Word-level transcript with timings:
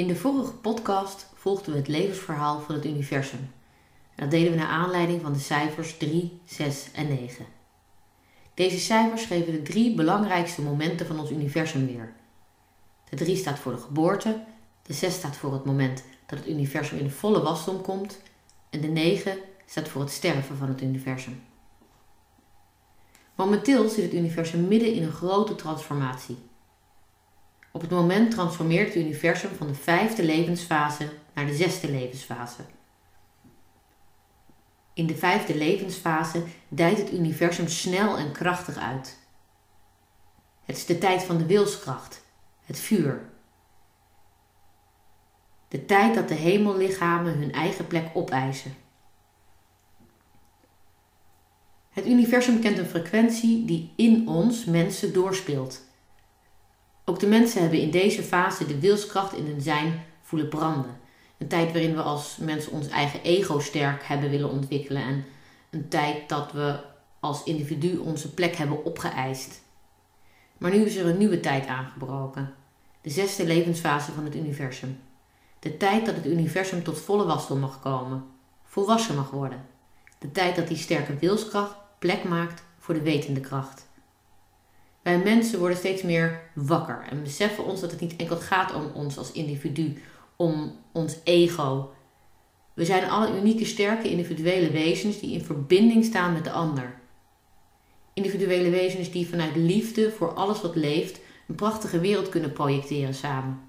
In 0.00 0.06
de 0.06 0.16
vorige 0.16 0.52
podcast 0.52 1.26
volgden 1.34 1.72
we 1.72 1.78
het 1.78 1.88
levensverhaal 1.88 2.60
van 2.60 2.74
het 2.74 2.84
universum. 2.84 3.50
Dat 4.14 4.30
deden 4.30 4.50
we 4.52 4.58
naar 4.58 4.68
aanleiding 4.68 5.22
van 5.22 5.32
de 5.32 5.38
cijfers 5.38 5.96
3, 5.96 6.40
6 6.44 6.88
en 6.92 7.08
9. 7.08 7.46
Deze 8.54 8.78
cijfers 8.78 9.24
geven 9.24 9.52
de 9.52 9.62
drie 9.62 9.94
belangrijkste 9.94 10.62
momenten 10.62 11.06
van 11.06 11.20
ons 11.20 11.30
universum 11.30 11.86
weer. 11.86 12.12
De 13.08 13.16
3 13.16 13.36
staat 13.36 13.58
voor 13.58 13.72
de 13.72 13.78
geboorte, 13.78 14.44
de 14.82 14.92
6 14.92 15.14
staat 15.14 15.36
voor 15.36 15.52
het 15.52 15.64
moment 15.64 16.04
dat 16.26 16.38
het 16.38 16.48
universum 16.48 16.98
in 16.98 17.10
volle 17.10 17.42
wasdom 17.42 17.82
komt 17.82 18.20
en 18.70 18.80
de 18.80 18.88
9 18.88 19.38
staat 19.66 19.88
voor 19.88 20.00
het 20.00 20.10
sterven 20.10 20.56
van 20.56 20.68
het 20.68 20.82
universum. 20.82 21.42
Momenteel 23.34 23.88
zit 23.88 24.04
het 24.04 24.14
universum 24.14 24.68
midden 24.68 24.92
in 24.92 25.02
een 25.02 25.12
grote 25.12 25.54
transformatie. 25.54 26.36
Op 27.72 27.80
het 27.80 27.90
moment 27.90 28.30
transformeert 28.30 28.94
het 28.94 29.04
universum 29.04 29.50
van 29.56 29.66
de 29.66 29.74
vijfde 29.74 30.22
levensfase 30.22 31.12
naar 31.34 31.46
de 31.46 31.54
zesde 31.54 31.90
levensfase. 31.90 32.62
In 34.94 35.06
de 35.06 35.16
vijfde 35.16 35.56
levensfase 35.56 36.42
dijt 36.68 36.98
het 36.98 37.12
universum 37.12 37.68
snel 37.68 38.16
en 38.16 38.32
krachtig 38.32 38.76
uit. 38.76 39.18
Het 40.64 40.76
is 40.76 40.86
de 40.86 40.98
tijd 40.98 41.22
van 41.22 41.38
de 41.38 41.46
wilskracht, 41.46 42.24
het 42.64 42.78
vuur. 42.78 43.28
De 45.68 45.84
tijd 45.84 46.14
dat 46.14 46.28
de 46.28 46.34
hemellichamen 46.34 47.38
hun 47.38 47.52
eigen 47.52 47.86
plek 47.86 48.10
opeisen. 48.14 48.74
Het 51.90 52.06
universum 52.06 52.60
kent 52.60 52.78
een 52.78 52.86
frequentie 52.86 53.64
die 53.64 53.92
in 53.96 54.28
ons 54.28 54.64
mensen 54.64 55.12
doorspeelt. 55.12 55.89
Ook 57.10 57.18
de 57.18 57.26
mensen 57.26 57.60
hebben 57.60 57.80
in 57.80 57.90
deze 57.90 58.22
fase 58.22 58.66
de 58.66 58.80
wilskracht 58.80 59.32
in 59.32 59.46
hun 59.46 59.60
zijn 59.60 60.04
voelen 60.22 60.48
branden. 60.48 61.00
Een 61.38 61.48
tijd 61.48 61.72
waarin 61.72 61.94
we 61.94 62.02
als 62.02 62.36
mensen 62.36 62.72
ons 62.72 62.88
eigen 62.88 63.22
ego 63.22 63.58
sterk 63.58 64.02
hebben 64.02 64.30
willen 64.30 64.50
ontwikkelen 64.50 65.02
en 65.02 65.24
een 65.70 65.88
tijd 65.88 66.28
dat 66.28 66.52
we 66.52 66.80
als 67.20 67.44
individu 67.44 67.96
onze 67.96 68.34
plek 68.34 68.54
hebben 68.54 68.84
opgeëist. 68.84 69.62
Maar 70.58 70.70
nu 70.70 70.84
is 70.84 70.96
er 70.96 71.06
een 71.06 71.18
nieuwe 71.18 71.40
tijd 71.40 71.66
aangebroken, 71.66 72.54
de 73.00 73.10
zesde 73.10 73.46
levensfase 73.46 74.12
van 74.12 74.24
het 74.24 74.36
universum. 74.36 75.00
De 75.58 75.76
tijd 75.76 76.06
dat 76.06 76.14
het 76.14 76.26
universum 76.26 76.82
tot 76.82 77.00
volle 77.00 77.24
wasdom 77.24 77.58
mag 77.58 77.80
komen, 77.80 78.24
volwassen 78.64 79.14
mag 79.14 79.30
worden. 79.30 79.66
De 80.18 80.32
tijd 80.32 80.56
dat 80.56 80.68
die 80.68 80.76
sterke 80.76 81.16
wilskracht 81.16 81.74
plek 81.98 82.24
maakt 82.24 82.62
voor 82.78 82.94
de 82.94 83.02
wetende 83.02 83.40
kracht. 83.40 83.88
Wij 85.02 85.18
mensen 85.18 85.58
worden 85.58 85.78
steeds 85.78 86.02
meer 86.02 86.42
wakker 86.54 87.06
en 87.10 87.22
beseffen 87.22 87.64
ons 87.64 87.80
dat 87.80 87.90
het 87.90 88.00
niet 88.00 88.16
enkel 88.16 88.36
gaat 88.36 88.74
om 88.74 88.90
ons 88.94 89.18
als 89.18 89.32
individu, 89.32 90.02
om 90.36 90.78
ons 90.92 91.16
ego. 91.24 91.90
We 92.74 92.84
zijn 92.84 93.10
alle 93.10 93.38
unieke, 93.38 93.64
sterke 93.64 94.10
individuele 94.10 94.70
wezens 94.70 95.20
die 95.20 95.32
in 95.32 95.44
verbinding 95.44 96.04
staan 96.04 96.32
met 96.32 96.44
de 96.44 96.50
ander. 96.50 96.98
Individuele 98.14 98.70
wezens 98.70 99.10
die 99.10 99.28
vanuit 99.28 99.56
liefde 99.56 100.10
voor 100.10 100.34
alles 100.34 100.60
wat 100.60 100.76
leeft 100.76 101.20
een 101.48 101.54
prachtige 101.54 102.00
wereld 102.00 102.28
kunnen 102.28 102.52
projecteren 102.52 103.14
samen. 103.14 103.60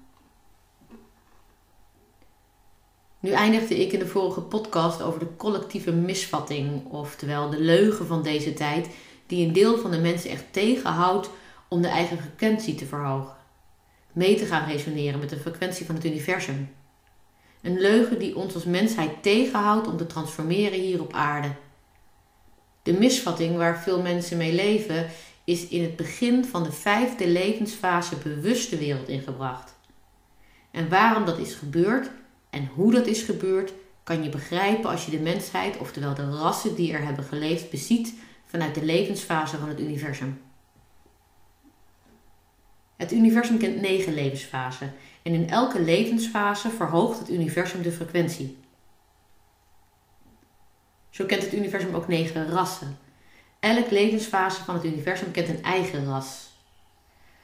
Nu 3.20 3.30
eindigde 3.30 3.80
ik 3.80 3.92
in 3.92 3.98
de 3.98 4.06
vorige 4.06 4.40
podcast 4.40 5.02
over 5.02 5.20
de 5.20 5.36
collectieve 5.36 5.92
misvatting, 5.92 6.84
oftewel 6.90 7.50
de 7.50 7.60
leugen 7.60 8.06
van 8.06 8.22
deze 8.22 8.54
tijd, 8.54 8.88
die 9.26 9.46
een 9.46 9.52
deel 9.52 9.78
van 9.78 9.90
de 9.90 9.98
mensen 9.98 10.30
echt 10.30 10.44
tegenhoudt 10.50 11.30
om 11.68 11.82
de 11.82 11.88
eigen 11.88 12.18
frequentie 12.18 12.74
te 12.74 12.86
verhogen. 12.86 13.36
Mee 14.12 14.36
te 14.36 14.44
gaan 14.44 14.68
resoneren 14.68 15.20
met 15.20 15.30
de 15.30 15.38
frequentie 15.38 15.86
van 15.86 15.94
het 15.94 16.04
universum. 16.04 16.74
Een 17.62 17.80
leugen 17.80 18.18
die 18.18 18.36
ons 18.36 18.54
als 18.54 18.64
mensheid 18.64 19.22
tegenhoudt 19.22 19.86
om 19.86 19.96
te 19.96 20.06
transformeren 20.06 20.80
hier 20.80 21.00
op 21.00 21.12
aarde. 21.12 21.48
De 22.82 22.92
misvatting 22.92 23.56
waar 23.56 23.82
veel 23.82 24.02
mensen 24.02 24.36
mee 24.36 24.54
leven 24.54 25.10
is 25.44 25.68
in 25.68 25.82
het 25.82 25.96
begin 25.96 26.44
van 26.44 26.62
de 26.62 26.72
vijfde 26.72 27.28
levensfase 27.28 28.16
bewust 28.16 28.70
de 28.70 28.78
wereld 28.78 29.08
ingebracht. 29.08 29.74
En 30.70 30.88
waarom 30.88 31.24
dat 31.24 31.38
is 31.38 31.54
gebeurd 31.54 32.10
en 32.50 32.70
hoe 32.74 32.92
dat 32.92 33.06
is 33.06 33.22
gebeurd, 33.22 33.72
kan 34.02 34.22
je 34.22 34.28
begrijpen 34.28 34.90
als 34.90 35.04
je 35.04 35.10
de 35.10 35.18
mensheid, 35.18 35.78
oftewel 35.78 36.14
de 36.14 36.30
rassen 36.30 36.74
die 36.74 36.92
er 36.92 37.04
hebben 37.04 37.24
geleefd, 37.24 37.70
beziet 37.70 38.14
vanuit 38.52 38.74
de 38.74 38.84
levensfase 38.84 39.58
van 39.58 39.68
het 39.68 39.80
universum. 39.80 40.40
Het 42.96 43.12
universum 43.12 43.58
kent 43.58 43.80
negen 43.80 44.14
levensfasen 44.14 44.92
en 45.22 45.32
in 45.32 45.50
elke 45.50 45.80
levensfase 45.80 46.70
verhoogt 46.70 47.18
het 47.18 47.30
universum 47.30 47.82
de 47.82 47.92
frequentie. 47.92 48.58
Zo 51.10 51.24
kent 51.24 51.42
het 51.42 51.54
universum 51.54 51.94
ook 51.94 52.08
negen 52.08 52.50
rassen. 52.50 52.98
Elk 53.60 53.90
levensfase 53.90 54.64
van 54.64 54.74
het 54.74 54.84
universum 54.84 55.30
kent 55.30 55.48
een 55.48 55.62
eigen 55.62 56.04
ras. 56.04 56.50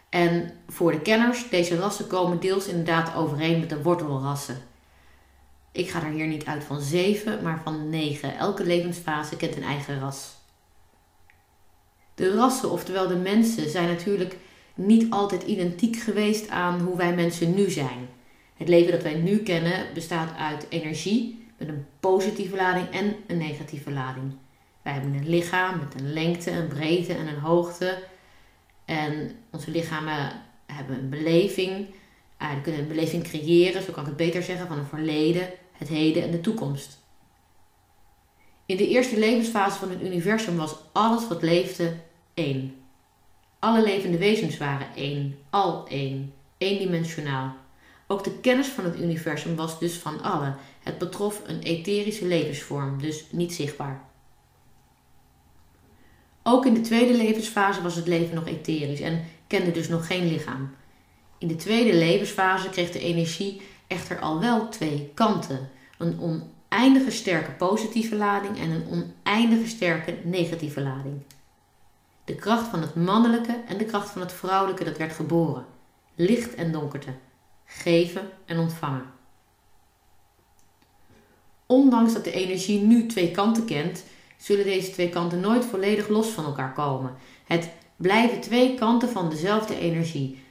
En 0.09 0.53
voor 0.67 0.93
de 0.93 1.01
kenners, 1.01 1.49
deze 1.49 1.77
rassen 1.77 2.07
komen 2.07 2.41
deels 2.41 2.67
inderdaad 2.67 3.15
overeen 3.15 3.61
met 3.61 3.69
de 3.69 3.83
wortelrassen. 3.83 4.63
Ik 5.73 5.91
ga 5.91 6.03
er 6.03 6.13
hier 6.13 6.27
niet 6.27 6.45
uit 6.45 6.65
van 6.65 6.81
zeven, 6.81 7.43
maar 7.43 7.61
van 7.65 7.91
negen. 7.91 8.39
Elke 8.39 8.65
levensfase 8.65 9.37
kent 9.37 9.57
een 9.57 9.63
eigen 9.63 10.01
ras. 10.01 10.38
De 12.19 12.35
rassen, 12.35 12.71
oftewel 12.71 13.09
de 13.09 13.17
mensen, 13.17 13.71
zijn 13.71 13.89
natuurlijk 13.89 14.37
niet 14.75 15.11
altijd 15.11 15.43
identiek 15.43 15.97
geweest 15.97 16.49
aan 16.49 16.81
hoe 16.81 16.97
wij 16.97 17.15
mensen 17.15 17.55
nu 17.55 17.71
zijn. 17.71 18.09
Het 18.57 18.69
leven 18.69 18.93
dat 18.93 19.03
wij 19.03 19.15
nu 19.15 19.39
kennen 19.39 19.87
bestaat 19.95 20.37
uit 20.37 20.67
energie 20.69 21.47
met 21.59 21.69
een 21.69 21.87
positieve 22.01 22.57
lading 22.57 22.91
en 22.91 23.15
een 23.27 23.39
negatieve 23.39 23.91
lading. 23.91 24.33
Wij 24.83 24.93
hebben 24.93 25.15
een 25.15 25.29
lichaam 25.29 25.79
met 25.79 26.01
een 26.01 26.13
lengte, 26.13 26.51
een 26.51 26.69
breedte 26.69 27.15
en 27.15 27.27
een 27.27 27.39
hoogte. 27.39 28.03
En 28.85 29.31
onze 29.51 29.71
lichamen 29.71 30.33
hebben 30.67 30.99
een 30.99 31.11
beleving. 31.11 31.87
Uh, 32.43 32.49
kunnen 32.63 32.81
een 32.81 32.89
beleving 32.89 33.23
creëren, 33.23 33.83
zo 33.83 33.93
kan 33.93 34.03
ik 34.03 34.09
het 34.09 34.17
beter 34.17 34.43
zeggen, 34.43 34.67
van 34.67 34.79
een 34.79 34.87
verleden, 34.87 35.49
het 35.73 35.89
heden 35.89 36.23
en 36.23 36.31
de 36.31 36.41
toekomst. 36.41 36.99
In 38.67 38.77
de 38.77 38.89
eerste 38.89 39.19
levensfase 39.19 39.79
van 39.79 39.91
het 39.91 40.03
universum 40.03 40.57
was 40.57 40.77
alles 40.93 41.29
wat 41.29 41.43
leefde 41.43 42.07
één. 42.39 42.75
Alle 43.59 43.83
levende 43.83 44.19
wezens 44.19 44.57
waren 44.59 44.95
één, 44.95 45.39
al 45.51 45.87
één, 45.89 46.33
eendimensionaal. 46.59 47.57
Ook 48.07 48.25
de 48.25 48.39
kennis 48.41 48.67
van 48.67 48.85
het 48.85 49.01
universum 49.01 49.57
was 49.57 49.79
dus 49.79 49.95
van 49.95 50.23
allen. 50.23 50.57
Het 50.83 50.99
betrof 50.99 51.43
een 51.47 51.63
etherische 51.63 52.27
levensvorm, 52.27 53.01
dus 53.01 53.25
niet 53.31 53.53
zichtbaar. 53.53 54.05
Ook 56.43 56.67
in 56.67 56.75
de 56.75 56.81
tweede 56.81 57.17
levensfase 57.17 57.83
was 57.83 57.95
het 57.95 58.07
leven 58.07 58.35
nog 58.35 58.47
etherisch 58.47 59.01
en 59.01 59.25
kende 59.47 59.71
dus 59.71 59.89
nog 59.89 60.07
geen 60.07 60.29
lichaam. 60.29 60.71
In 61.39 61.49
de 61.49 61.57
tweede 61.57 61.95
levensfase 61.95 62.71
kreeg 62.71 62.91
de 62.91 63.01
energie 63.01 63.61
echter 63.87 64.19
al 64.19 64.41
wel 64.41 64.69
twee 64.69 65.11
kanten: 65.15 65.71
een 65.99 66.21
oneindige 66.21 67.11
sterke 67.11 67.51
positieve 67.51 68.17
lading 68.17 68.59
en 68.59 68.71
een 68.71 68.87
oneindige 68.87 69.67
sterke 69.67 70.17
negatieve 70.25 70.81
lading. 70.81 71.23
De 72.29 72.35
kracht 72.35 72.69
van 72.69 72.81
het 72.81 72.95
mannelijke 72.95 73.61
en 73.69 73.79
de 73.79 73.85
kracht 73.85 74.11
van 74.11 74.21
het 74.21 74.33
vrouwelijke 74.33 74.85
dat 74.85 74.97
werd 74.97 75.13
geboren. 75.13 75.67
Licht 76.15 76.55
en 76.55 76.73
donkerte. 76.73 77.11
Geven 77.65 78.31
en 78.47 78.59
ontvangen. 78.59 79.05
Ondanks 81.67 82.13
dat 82.13 82.25
de 82.25 82.33
energie 82.33 82.81
nu 82.81 83.07
twee 83.07 83.31
kanten 83.31 83.65
kent, 83.65 84.05
zullen 84.37 84.65
deze 84.65 84.91
twee 84.91 85.09
kanten 85.09 85.41
nooit 85.41 85.65
volledig 85.65 86.09
los 86.09 86.29
van 86.29 86.45
elkaar 86.45 86.73
komen. 86.73 87.15
Het 87.45 87.71
blijven 87.97 88.41
twee 88.41 88.75
kanten 88.75 89.09
van 89.09 89.31
dezelfde 89.31 89.79
energie. 89.79 90.43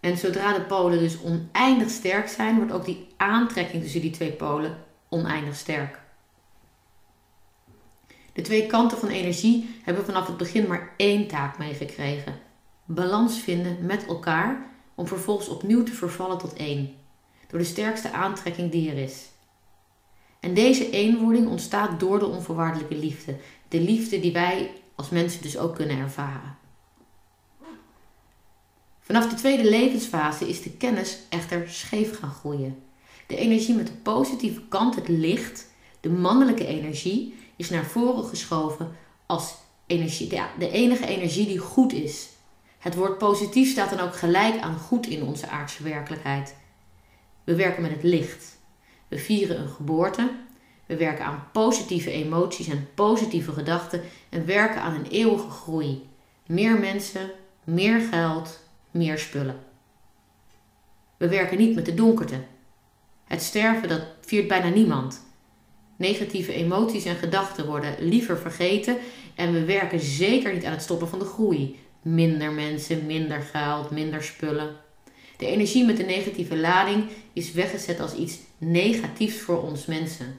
En 0.00 0.16
zodra 0.16 0.52
de 0.52 0.62
polen 0.62 0.98
dus 0.98 1.22
oneindig 1.22 1.90
sterk 1.90 2.28
zijn, 2.28 2.56
wordt 2.56 2.72
ook 2.72 2.84
die 2.84 3.06
aantrekking 3.16 3.82
tussen 3.82 4.00
die 4.00 4.10
twee 4.10 4.32
polen 4.32 4.76
oneindig 5.08 5.56
sterk. 5.56 6.00
De 8.40 8.46
twee 8.46 8.66
kanten 8.66 8.98
van 8.98 9.08
energie 9.08 9.70
hebben 9.82 10.04
vanaf 10.04 10.26
het 10.26 10.36
begin 10.36 10.66
maar 10.66 10.94
één 10.96 11.26
taak 11.26 11.58
meegekregen: 11.58 12.38
balans 12.84 13.40
vinden 13.40 13.76
met 13.80 14.06
elkaar 14.06 14.70
om 14.94 15.06
vervolgens 15.06 15.48
opnieuw 15.48 15.82
te 15.82 15.92
vervallen 15.92 16.38
tot 16.38 16.52
één, 16.52 16.94
door 17.48 17.58
de 17.58 17.64
sterkste 17.64 18.12
aantrekking 18.12 18.70
die 18.70 18.90
er 18.90 18.98
is. 18.98 19.28
En 20.40 20.54
deze 20.54 20.90
eenwording 20.90 21.48
ontstaat 21.48 22.00
door 22.00 22.18
de 22.18 22.26
onvoorwaardelijke 22.26 22.94
liefde, 22.94 23.36
de 23.68 23.80
liefde 23.80 24.20
die 24.20 24.32
wij 24.32 24.70
als 24.94 25.08
mensen 25.08 25.42
dus 25.42 25.58
ook 25.58 25.74
kunnen 25.74 25.98
ervaren. 25.98 26.56
Vanaf 29.00 29.28
de 29.28 29.36
tweede 29.36 29.70
levensfase 29.70 30.48
is 30.48 30.62
de 30.62 30.70
kennis 30.70 31.18
echter 31.28 31.68
scheef 31.68 32.18
gaan 32.18 32.32
groeien. 32.32 32.82
De 33.26 33.36
energie 33.36 33.74
met 33.74 33.86
de 33.86 33.92
positieve 34.02 34.62
kant, 34.68 34.94
het 34.94 35.08
licht, 35.08 35.66
de 36.00 36.10
mannelijke 36.10 36.66
energie, 36.66 37.38
is 37.60 37.70
naar 37.70 37.84
voren 37.84 38.24
geschoven 38.24 38.96
als 39.26 39.54
energie, 39.86 40.34
ja, 40.34 40.50
de 40.58 40.70
enige 40.70 41.06
energie 41.06 41.46
die 41.46 41.58
goed 41.58 41.92
is. 41.92 42.28
Het 42.78 42.94
woord 42.94 43.18
positief 43.18 43.70
staat 43.70 43.90
dan 43.90 44.00
ook 44.00 44.16
gelijk 44.16 44.60
aan 44.60 44.78
goed 44.78 45.06
in 45.06 45.22
onze 45.22 45.48
aardse 45.48 45.82
werkelijkheid. 45.82 46.54
We 47.44 47.54
werken 47.54 47.82
met 47.82 47.90
het 47.90 48.02
licht. 48.02 48.58
We 49.08 49.18
vieren 49.18 49.60
een 49.60 49.68
geboorte. 49.68 50.30
We 50.86 50.96
werken 50.96 51.24
aan 51.24 51.48
positieve 51.52 52.10
emoties 52.10 52.68
en 52.68 52.88
positieve 52.94 53.52
gedachten 53.52 54.02
en 54.28 54.46
werken 54.46 54.82
aan 54.82 54.94
een 54.94 55.06
eeuwige 55.06 55.50
groei. 55.50 56.08
Meer 56.46 56.78
mensen, 56.78 57.30
meer 57.64 58.00
geld, 58.00 58.60
meer 58.90 59.18
spullen. 59.18 59.60
We 61.16 61.28
werken 61.28 61.58
niet 61.58 61.74
met 61.74 61.86
de 61.86 61.94
donkerte. 61.94 62.44
Het 63.24 63.42
sterven 63.42 63.88
dat 63.88 64.02
viert 64.20 64.48
bijna 64.48 64.68
niemand. 64.68 65.28
Negatieve 66.00 66.52
emoties 66.52 67.04
en 67.04 67.16
gedachten 67.16 67.66
worden 67.66 67.94
liever 67.98 68.38
vergeten 68.38 68.96
en 69.34 69.52
we 69.52 69.64
werken 69.64 70.00
zeker 70.00 70.54
niet 70.54 70.64
aan 70.64 70.72
het 70.72 70.82
stoppen 70.82 71.08
van 71.08 71.18
de 71.18 71.24
groei. 71.24 71.78
Minder 72.02 72.52
mensen, 72.52 73.06
minder 73.06 73.40
geld, 73.40 73.90
minder 73.90 74.22
spullen. 74.22 74.76
De 75.36 75.46
energie 75.46 75.84
met 75.84 75.96
de 75.96 76.02
negatieve 76.02 76.56
lading 76.56 77.04
is 77.32 77.52
weggezet 77.52 78.00
als 78.00 78.14
iets 78.14 78.38
negatiefs 78.58 79.40
voor 79.40 79.62
ons 79.62 79.86
mensen. 79.86 80.38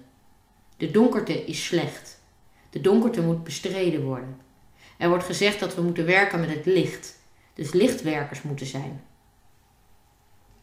De 0.78 0.92
donkerte 0.92 1.46
is 1.46 1.66
slecht. 1.66 2.22
De 2.69 2.81
donkerte 2.81 3.22
moet 3.22 3.44
bestreden 3.44 4.04
worden. 4.04 4.38
Er 4.98 5.10
wordt 5.10 5.25
gezegd 5.25 5.60
dat 5.60 5.75
we 5.75 5.81
moeten 5.81 6.06
werken 6.06 6.40
met 6.40 6.50
het 6.50 6.66
licht, 6.66 7.19
dus 7.54 7.74
lichtwerkers 7.74 8.42
moeten 8.42 8.66
zijn. 8.66 9.02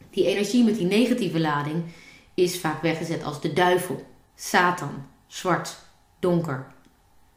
Die 0.09 0.25
energie 0.25 0.63
met 0.63 0.75
die 0.77 0.87
negatieve 0.87 1.39
lading 1.39 1.83
is 2.33 2.59
vaak 2.59 2.81
weggezet 2.81 3.23
als 3.23 3.41
de 3.41 3.53
duivel, 3.53 4.07
Satan, 4.41 5.05
zwart, 5.27 5.77
donker. 6.19 6.67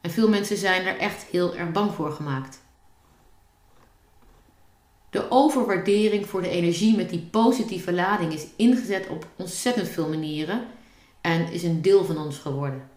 En 0.00 0.10
veel 0.10 0.28
mensen 0.28 0.56
zijn 0.56 0.87
er 0.87 0.99
echt 0.99 1.22
heel 1.22 1.56
erg 1.56 1.72
bang 1.72 1.94
voor 1.94 2.12
gemaakt. 2.12 2.60
De 5.10 5.31
overwaardering 5.31 6.26
voor 6.26 6.43
de 6.43 6.49
energie 6.49 6.96
met 6.96 7.10
die 7.10 7.28
positieve 7.31 7.93
lading 7.93 8.32
is 8.32 8.46
ingezet 8.56 9.08
op 9.08 9.26
ontzettend 9.37 9.88
veel 9.88 10.08
manieren 10.08 10.64
en 11.20 11.52
is 11.52 11.62
een 11.62 11.82
deel 11.82 12.04
van 12.04 12.19
ons 12.19 12.38
geworden. 12.38 12.88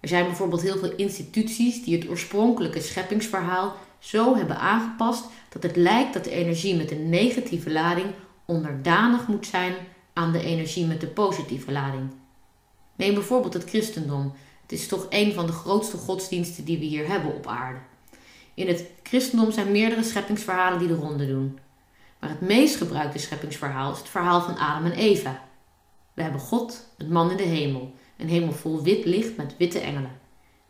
Er 0.00 0.08
zijn 0.08 0.24
bijvoorbeeld 0.24 0.62
heel 0.62 0.78
veel 0.78 0.94
instituties 0.96 1.84
die 1.84 1.98
het 1.98 2.08
oorspronkelijke 2.08 2.80
scheppingsverhaal 2.80 3.76
zo 3.98 4.36
hebben 4.36 4.58
aangepast 4.58 5.24
dat 5.48 5.62
het 5.62 5.76
lijkt 5.76 6.14
dat 6.14 6.24
de 6.24 6.30
energie 6.30 6.76
met 6.76 6.90
een 6.90 7.08
negatieve 7.08 7.70
lading 7.72 8.10
onderdanig 8.44 9.26
moet 9.26 9.46
zijn 9.46 9.74
aan 10.12 10.32
de 10.32 10.42
energie 10.42 10.86
met 10.86 11.00
de 11.00 11.08
positieve 11.08 11.72
lading. 11.72 12.19
Neem 13.00 13.14
bijvoorbeeld 13.14 13.54
het 13.54 13.68
christendom. 13.68 14.32
Het 14.62 14.72
is 14.72 14.86
toch 14.86 15.06
een 15.10 15.32
van 15.32 15.46
de 15.46 15.52
grootste 15.52 15.96
godsdiensten 15.96 16.64
die 16.64 16.78
we 16.78 16.84
hier 16.84 17.08
hebben 17.08 17.34
op 17.34 17.46
aarde. 17.46 17.78
In 18.54 18.68
het 18.68 18.84
christendom 19.02 19.52
zijn 19.52 19.72
meerdere 19.72 20.02
scheppingsverhalen 20.02 20.78
die 20.78 20.88
de 20.88 20.94
ronde 20.94 21.26
doen. 21.26 21.58
Maar 22.18 22.30
het 22.30 22.40
meest 22.40 22.76
gebruikte 22.76 23.18
scheppingsverhaal 23.18 23.92
is 23.92 23.98
het 23.98 24.08
verhaal 24.08 24.40
van 24.40 24.56
Adam 24.56 24.84
en 24.84 24.92
Eva. 24.92 25.44
We 26.14 26.22
hebben 26.22 26.40
God, 26.40 26.86
het 26.98 27.10
man 27.10 27.30
in 27.30 27.36
de 27.36 27.42
hemel, 27.42 27.94
een 28.16 28.28
hemel 28.28 28.52
vol 28.52 28.82
wit 28.82 29.04
licht 29.04 29.36
met 29.36 29.56
witte 29.56 29.78
engelen. 29.78 30.20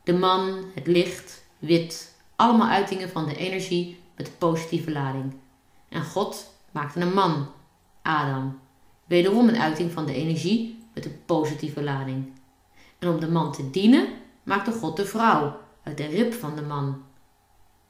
De 0.05 0.12
man, 0.12 0.65
het 0.75 0.87
licht, 0.87 1.44
wit, 1.59 2.15
allemaal 2.37 2.69
uitingen 2.69 3.09
van 3.09 3.27
de 3.27 3.37
energie 3.37 4.00
met 4.17 4.38
positieve 4.38 4.91
lading. 4.91 5.35
En 5.88 6.05
God 6.05 6.55
maakte 6.71 7.00
een 7.00 7.15
man, 7.15 7.49
Adam, 8.03 8.59
wederom 9.06 9.49
een 9.49 9.61
uiting 9.61 9.93
van 9.93 10.06
de 10.06 10.15
energie 10.15 10.80
met 11.05 11.26
positieve 11.26 11.82
lading. 11.82 12.32
En 12.99 13.08
om 13.08 13.20
de 13.20 13.31
man 13.31 13.52
te 13.52 13.70
dienen, 13.70 14.08
maakte 14.43 14.73
God 14.73 14.97
de 14.97 15.06
vrouw 15.06 15.61
uit 15.82 15.97
de 15.97 16.06
rib 16.06 16.32
van 16.32 16.56
de 16.56 16.62
man. 16.62 17.02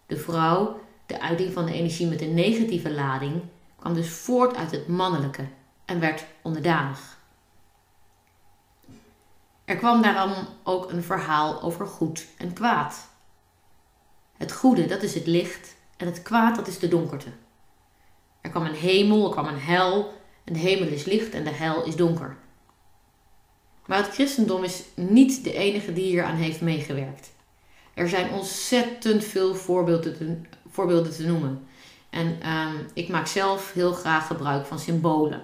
De 0.07 0.17
vrouw, 0.17 0.81
de 1.07 1.21
uiting 1.21 1.53
van 1.53 1.67
de 1.67 1.73
energie 1.73 2.07
met 2.07 2.21
een 2.21 2.35
negatieve 2.35 2.93
lading, 2.93 3.43
kwam 3.77 3.95
dus 3.95 4.09
voort 4.09 4.57
uit 4.57 4.71
het 4.71 4.89
mannelijke 4.89 5.49
en 5.85 6.01
werd 6.01 6.25
onderdanig. 6.43 7.19
Er 9.65 9.77
kwam 9.77 10.03
daarom 10.03 10.33
ook 10.63 10.91
een 10.91 11.03
verhaal 11.03 11.63
over 11.63 11.87
goed 11.87 12.27
en 12.39 12.53
kwaad. 12.53 13.09
Het 14.37 14.53
goede, 14.53 14.87
dat 14.87 15.03
is 15.03 15.15
het 15.15 15.27
licht, 15.27 15.77
en 15.97 16.07
het 16.07 16.23
kwaad, 16.23 16.57
dat 16.57 16.67
is 16.67 16.79
de 16.79 16.89
donkerte. 16.89 17.31
Er 18.41 18.51
kwam 18.51 18.65
een 18.65 18.75
hemel, 18.75 19.25
er 19.25 19.31
kwam 19.31 19.47
een 19.47 19.61
hel, 19.61 20.13
en 20.45 20.53
de 20.53 20.59
hemel 20.59 20.89
is 20.89 21.05
licht 21.05 21.35
en 21.35 21.45
de 21.45 21.51
hel 21.51 21.85
is 21.85 21.97
donker. 21.97 22.37
Maar 23.91 24.03
het 24.03 24.15
christendom 24.15 24.65
is 24.65 24.83
niet 24.95 25.45
de 25.45 25.53
enige 25.53 25.93
die 25.93 26.05
hier 26.05 26.25
aan 26.25 26.37
heeft 26.37 26.61
meegewerkt. 26.61 27.31
Er 27.95 28.09
zijn 28.09 28.31
ontzettend 28.31 29.25
veel 29.25 29.55
voorbeelden 29.55 30.17
te, 30.17 30.37
voorbeelden 30.71 31.13
te 31.13 31.27
noemen. 31.27 31.63
En 32.11 32.27
um, 32.27 32.87
ik 32.95 33.09
maak 33.09 33.27
zelf 33.27 33.73
heel 33.73 33.93
graag 33.93 34.27
gebruik 34.27 34.67
van 34.67 34.79
symbolen. 34.79 35.43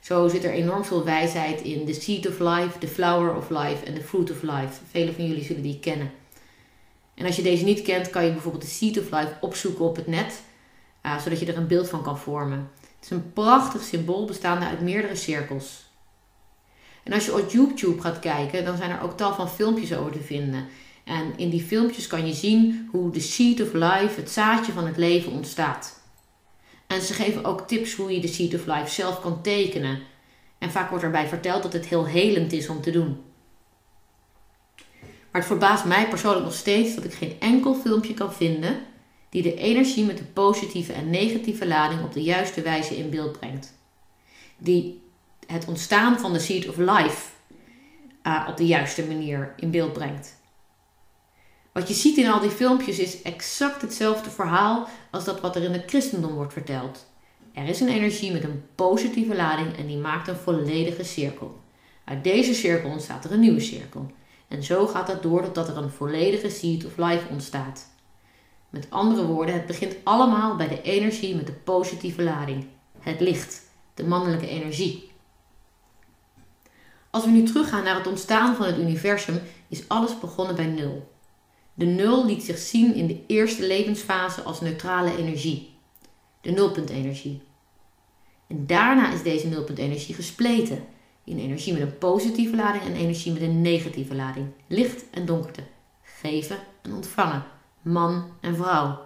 Zo 0.00 0.28
zit 0.28 0.44
er 0.44 0.52
enorm 0.52 0.84
veel 0.84 1.04
wijsheid 1.04 1.60
in 1.60 1.86
the 1.86 2.00
seed 2.00 2.28
of 2.28 2.38
life, 2.38 2.78
the 2.78 2.88
flower 2.88 3.36
of 3.36 3.50
life 3.50 3.84
en 3.84 3.94
the 3.94 4.02
fruit 4.02 4.30
of 4.30 4.42
life. 4.42 4.80
Velen 4.90 5.14
van 5.14 5.26
jullie 5.26 5.44
zullen 5.44 5.62
die 5.62 5.78
kennen. 5.78 6.10
En 7.14 7.26
als 7.26 7.36
je 7.36 7.42
deze 7.42 7.64
niet 7.64 7.82
kent, 7.82 8.10
kan 8.10 8.24
je 8.24 8.32
bijvoorbeeld 8.32 8.64
de 8.64 8.70
seed 8.70 8.98
of 8.98 9.10
life 9.10 9.36
opzoeken 9.40 9.84
op 9.84 9.96
het 9.96 10.06
net, 10.06 10.42
uh, 11.06 11.18
zodat 11.18 11.40
je 11.40 11.46
er 11.46 11.56
een 11.56 11.66
beeld 11.66 11.88
van 11.88 12.02
kan 12.02 12.18
vormen. 12.18 12.70
Het 12.80 13.04
is 13.04 13.10
een 13.10 13.32
prachtig 13.32 13.82
symbool 13.82 14.24
bestaande 14.24 14.66
uit 14.66 14.80
meerdere 14.80 15.16
cirkels. 15.16 15.88
En 17.02 17.12
als 17.12 17.24
je 17.24 17.32
op 17.32 17.50
YouTube 17.50 18.00
gaat 18.00 18.18
kijken, 18.18 18.64
dan 18.64 18.76
zijn 18.76 18.90
er 18.90 19.02
ook 19.02 19.16
tal 19.16 19.34
van 19.34 19.50
filmpjes 19.50 19.94
over 19.94 20.12
te 20.12 20.20
vinden. 20.20 20.66
En 21.04 21.32
in 21.36 21.50
die 21.50 21.62
filmpjes 21.62 22.06
kan 22.06 22.26
je 22.26 22.32
zien 22.32 22.88
hoe 22.90 23.10
de 23.10 23.20
seed 23.20 23.62
of 23.62 23.72
life, 23.72 24.20
het 24.20 24.30
zaadje 24.30 24.72
van 24.72 24.86
het 24.86 24.96
leven, 24.96 25.32
ontstaat. 25.32 26.02
En 26.86 27.02
ze 27.02 27.14
geven 27.14 27.44
ook 27.44 27.68
tips 27.68 27.94
hoe 27.94 28.14
je 28.14 28.20
de 28.20 28.28
seed 28.28 28.54
of 28.54 28.66
life 28.66 28.90
zelf 28.90 29.20
kan 29.20 29.42
tekenen. 29.42 29.98
En 30.58 30.70
vaak 30.70 30.90
wordt 30.90 31.04
erbij 31.04 31.28
verteld 31.28 31.62
dat 31.62 31.72
het 31.72 31.86
heel 31.86 32.06
helend 32.06 32.52
is 32.52 32.68
om 32.68 32.80
te 32.80 32.90
doen. 32.90 33.20
Maar 35.30 35.40
het 35.40 35.50
verbaast 35.50 35.84
mij 35.84 36.08
persoonlijk 36.08 36.44
nog 36.44 36.54
steeds 36.54 36.94
dat 36.94 37.04
ik 37.04 37.12
geen 37.12 37.36
enkel 37.40 37.74
filmpje 37.74 38.14
kan 38.14 38.32
vinden 38.32 38.80
die 39.28 39.42
de 39.42 39.54
energie 39.54 40.04
met 40.04 40.18
de 40.18 40.24
positieve 40.24 40.92
en 40.92 41.10
negatieve 41.10 41.66
lading 41.66 42.02
op 42.02 42.12
de 42.12 42.22
juiste 42.22 42.62
wijze 42.62 42.96
in 42.96 43.10
beeld 43.10 43.38
brengt. 43.38 43.74
Die 44.58 45.02
het 45.50 45.66
ontstaan 45.66 46.18
van 46.18 46.32
de 46.32 46.38
seed 46.38 46.68
of 46.68 46.76
life 46.76 47.28
uh, 48.22 48.46
op 48.48 48.56
de 48.56 48.66
juiste 48.66 49.06
manier 49.06 49.54
in 49.56 49.70
beeld 49.70 49.92
brengt. 49.92 50.38
Wat 51.72 51.88
je 51.88 51.94
ziet 51.94 52.16
in 52.16 52.30
al 52.30 52.40
die 52.40 52.50
filmpjes 52.50 52.98
is 52.98 53.22
exact 53.22 53.82
hetzelfde 53.82 54.30
verhaal 54.30 54.88
als 55.10 55.24
dat 55.24 55.40
wat 55.40 55.56
er 55.56 55.62
in 55.62 55.72
het 55.72 55.84
christendom 55.86 56.34
wordt 56.34 56.52
verteld. 56.52 57.06
Er 57.52 57.68
is 57.68 57.80
een 57.80 57.88
energie 57.88 58.32
met 58.32 58.44
een 58.44 58.64
positieve 58.74 59.36
lading 59.36 59.76
en 59.76 59.86
die 59.86 59.96
maakt 59.96 60.28
een 60.28 60.36
volledige 60.36 61.04
cirkel. 61.04 61.60
Uit 62.04 62.24
deze 62.24 62.54
cirkel 62.54 62.90
ontstaat 62.90 63.24
er 63.24 63.32
een 63.32 63.40
nieuwe 63.40 63.60
cirkel. 63.60 64.10
En 64.48 64.62
zo 64.62 64.86
gaat 64.86 65.06
dat 65.06 65.22
door 65.22 65.42
totdat 65.42 65.68
er 65.68 65.76
een 65.76 65.90
volledige 65.90 66.50
seed 66.50 66.84
of 66.84 66.96
life 66.96 67.28
ontstaat. 67.30 67.88
Met 68.70 68.86
andere 68.90 69.26
woorden, 69.26 69.54
het 69.54 69.66
begint 69.66 69.96
allemaal 70.04 70.56
bij 70.56 70.68
de 70.68 70.82
energie 70.82 71.34
met 71.34 71.46
de 71.46 71.52
positieve 71.52 72.22
lading. 72.22 72.66
Het 73.00 73.20
licht, 73.20 73.62
de 73.94 74.04
mannelijke 74.04 74.48
energie. 74.48 75.09
Als 77.10 77.24
we 77.24 77.30
nu 77.30 77.42
teruggaan 77.42 77.84
naar 77.84 77.96
het 77.96 78.06
ontstaan 78.06 78.56
van 78.56 78.66
het 78.66 78.78
universum, 78.78 79.40
is 79.68 79.88
alles 79.88 80.18
begonnen 80.18 80.56
bij 80.56 80.66
nul. 80.66 81.12
De 81.74 81.84
nul 81.86 82.26
liet 82.26 82.42
zich 82.42 82.58
zien 82.58 82.94
in 82.94 83.06
de 83.06 83.20
eerste 83.26 83.66
levensfase 83.66 84.42
als 84.42 84.60
neutrale 84.60 85.16
energie, 85.16 85.74
de 86.40 86.50
nulpuntenergie. 86.50 87.42
En 88.46 88.66
daarna 88.66 89.12
is 89.12 89.22
deze 89.22 89.46
nulpuntenergie 89.46 90.14
gespleten 90.14 90.84
in 91.24 91.38
energie 91.38 91.72
met 91.72 91.82
een 91.82 91.98
positieve 91.98 92.56
lading 92.56 92.84
en 92.84 92.94
energie 92.94 93.32
met 93.32 93.42
een 93.42 93.60
negatieve 93.60 94.14
lading, 94.14 94.46
licht 94.66 95.04
en 95.10 95.26
donkerte, 95.26 95.62
geven 96.02 96.58
en 96.82 96.94
ontvangen, 96.94 97.44
man 97.82 98.24
en 98.40 98.56
vrouw, 98.56 99.00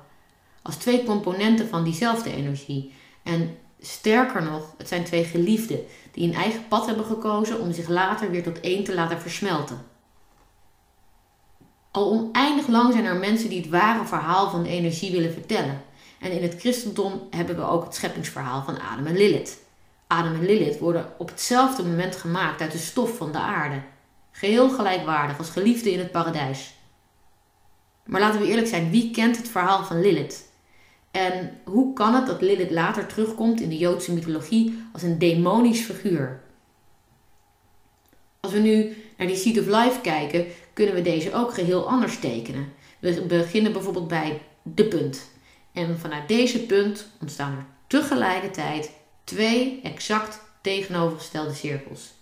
als 0.62 0.76
twee 0.76 1.04
componenten 1.04 1.68
van 1.68 1.84
diezelfde 1.84 2.34
energie. 2.34 2.92
En 3.22 3.56
sterker 3.84 4.42
nog, 4.42 4.74
het 4.78 4.88
zijn 4.88 5.04
twee 5.04 5.24
geliefden 5.24 5.80
die 6.12 6.28
een 6.28 6.34
eigen 6.34 6.68
pad 6.68 6.86
hebben 6.86 7.04
gekozen 7.04 7.60
om 7.60 7.72
zich 7.72 7.88
later 7.88 8.30
weer 8.30 8.42
tot 8.42 8.60
één 8.60 8.84
te 8.84 8.94
laten 8.94 9.20
versmelten. 9.20 9.84
Al 11.90 12.10
oneindig 12.10 12.66
lang 12.66 12.92
zijn 12.92 13.04
er 13.04 13.16
mensen 13.16 13.48
die 13.48 13.60
het 13.60 13.70
ware 13.70 14.04
verhaal 14.04 14.50
van 14.50 14.62
de 14.62 14.68
energie 14.68 15.12
willen 15.12 15.32
vertellen. 15.32 15.82
En 16.20 16.30
in 16.30 16.42
het 16.42 16.54
christendom 16.58 17.22
hebben 17.30 17.56
we 17.56 17.62
ook 17.62 17.84
het 17.84 17.94
scheppingsverhaal 17.94 18.62
van 18.62 18.80
Adam 18.80 19.06
en 19.06 19.16
Lilith. 19.16 19.58
Adam 20.06 20.34
en 20.34 20.44
Lilith 20.44 20.78
worden 20.78 21.12
op 21.18 21.28
hetzelfde 21.28 21.82
moment 21.82 22.16
gemaakt 22.16 22.60
uit 22.60 22.72
de 22.72 22.78
stof 22.78 23.16
van 23.16 23.32
de 23.32 23.38
aarde. 23.38 23.82
Geheel 24.30 24.70
gelijkwaardig 24.70 25.38
als 25.38 25.50
geliefden 25.50 25.92
in 25.92 25.98
het 25.98 26.10
paradijs. 26.10 26.74
Maar 28.04 28.20
laten 28.20 28.40
we 28.40 28.46
eerlijk 28.46 28.66
zijn, 28.66 28.90
wie 28.90 29.10
kent 29.10 29.36
het 29.36 29.48
verhaal 29.48 29.84
van 29.84 30.00
Lilith? 30.00 30.52
En 31.14 31.60
hoe 31.64 31.92
kan 31.92 32.14
het 32.14 32.26
dat 32.26 32.40
Lilith 32.40 32.70
later 32.70 33.06
terugkomt 33.06 33.60
in 33.60 33.68
de 33.68 33.78
Joodse 33.78 34.12
mythologie 34.12 34.84
als 34.92 35.02
een 35.02 35.18
demonisch 35.18 35.80
figuur? 35.80 36.40
Als 38.40 38.52
we 38.52 38.58
nu 38.58 38.96
naar 39.16 39.26
die 39.26 39.36
Seed 39.36 39.58
of 39.58 39.66
Life 39.66 40.00
kijken, 40.00 40.46
kunnen 40.72 40.94
we 40.94 41.02
deze 41.02 41.34
ook 41.34 41.54
geheel 41.54 41.88
anders 41.88 42.18
tekenen. 42.18 42.72
We 42.98 43.22
beginnen 43.22 43.72
bijvoorbeeld 43.72 44.08
bij 44.08 44.40
de 44.62 44.84
punt. 44.84 45.30
En 45.72 45.98
vanuit 45.98 46.28
deze 46.28 46.66
punt 46.66 47.06
ontstaan 47.20 47.52
er 47.52 47.66
tegelijkertijd 47.86 48.90
twee 49.24 49.80
exact 49.82 50.40
tegenovergestelde 50.60 51.54
cirkels. 51.54 52.12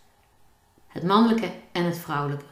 Het 0.88 1.02
mannelijke 1.02 1.50
en 1.72 1.84
het 1.84 1.98
vrouwelijke. 1.98 2.44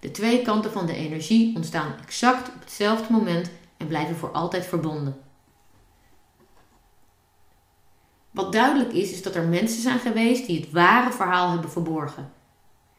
De 0.00 0.10
twee 0.10 0.42
kanten 0.42 0.72
van 0.72 0.86
de 0.86 0.94
energie 0.94 1.56
ontstaan 1.56 1.94
exact 2.02 2.48
op 2.48 2.60
hetzelfde 2.60 3.12
moment 3.12 3.50
en 3.76 3.86
blijven 3.86 4.16
voor 4.16 4.32
altijd 4.32 4.66
verbonden. 4.66 5.26
Wat 8.38 8.52
duidelijk 8.52 8.92
is, 8.92 9.10
is 9.10 9.22
dat 9.22 9.34
er 9.34 9.48
mensen 9.48 9.82
zijn 9.82 9.98
geweest 9.98 10.46
die 10.46 10.60
het 10.60 10.70
ware 10.70 11.12
verhaal 11.12 11.50
hebben 11.50 11.70
verborgen. 11.70 12.32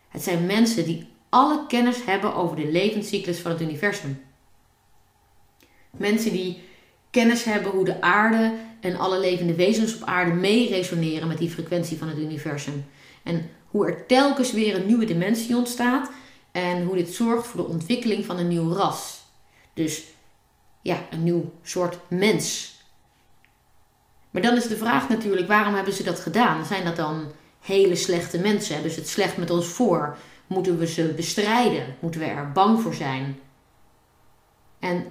Het 0.09 0.23
zijn 0.23 0.45
mensen 0.45 0.85
die 0.85 1.07
alle 1.29 1.65
kennis 1.67 2.05
hebben 2.05 2.35
over 2.35 2.55
de 2.55 2.71
levenscyclus 2.71 3.39
van 3.39 3.51
het 3.51 3.61
universum. 3.61 4.21
Mensen 5.89 6.31
die 6.31 6.61
kennis 7.09 7.43
hebben 7.43 7.71
hoe 7.71 7.85
de 7.85 8.01
aarde 8.01 8.53
en 8.79 8.97
alle 8.97 9.19
levende 9.19 9.55
wezens 9.55 9.95
op 9.95 10.03
aarde 10.03 10.31
mee 10.31 10.69
resoneren 10.69 11.27
met 11.27 11.37
die 11.37 11.49
frequentie 11.49 11.97
van 11.97 12.07
het 12.07 12.17
universum. 12.17 12.85
En 13.23 13.49
hoe 13.67 13.87
er 13.87 14.05
telkens 14.05 14.51
weer 14.51 14.75
een 14.75 14.87
nieuwe 14.87 15.05
dimensie 15.05 15.55
ontstaat 15.55 16.11
en 16.51 16.83
hoe 16.83 16.95
dit 16.95 17.13
zorgt 17.13 17.47
voor 17.47 17.61
de 17.61 17.71
ontwikkeling 17.71 18.25
van 18.25 18.37
een 18.37 18.47
nieuw 18.47 18.73
ras. 18.73 19.21
Dus 19.73 20.03
ja, 20.81 21.07
een 21.09 21.23
nieuw 21.23 21.51
soort 21.63 21.97
mens. 22.07 22.77
Maar 24.29 24.41
dan 24.41 24.55
is 24.55 24.67
de 24.67 24.77
vraag 24.77 25.09
natuurlijk, 25.09 25.47
waarom 25.47 25.73
hebben 25.73 25.93
ze 25.93 26.03
dat 26.03 26.19
gedaan? 26.19 26.65
Zijn 26.65 26.85
dat 26.85 26.95
dan 26.95 27.31
hele 27.59 27.95
slechte 27.95 28.39
mensen? 28.39 28.73
Hebben 28.73 28.91
ze 28.91 28.99
het 28.99 29.09
slecht 29.09 29.37
met 29.37 29.49
ons 29.49 29.65
voor? 29.65 30.17
Moeten 30.47 30.77
we 30.77 30.87
ze 30.87 31.13
bestrijden? 31.15 31.95
Moeten 31.99 32.21
we 32.21 32.27
er 32.27 32.51
bang 32.51 32.81
voor 32.81 32.93
zijn? 32.93 33.39
En 34.79 35.05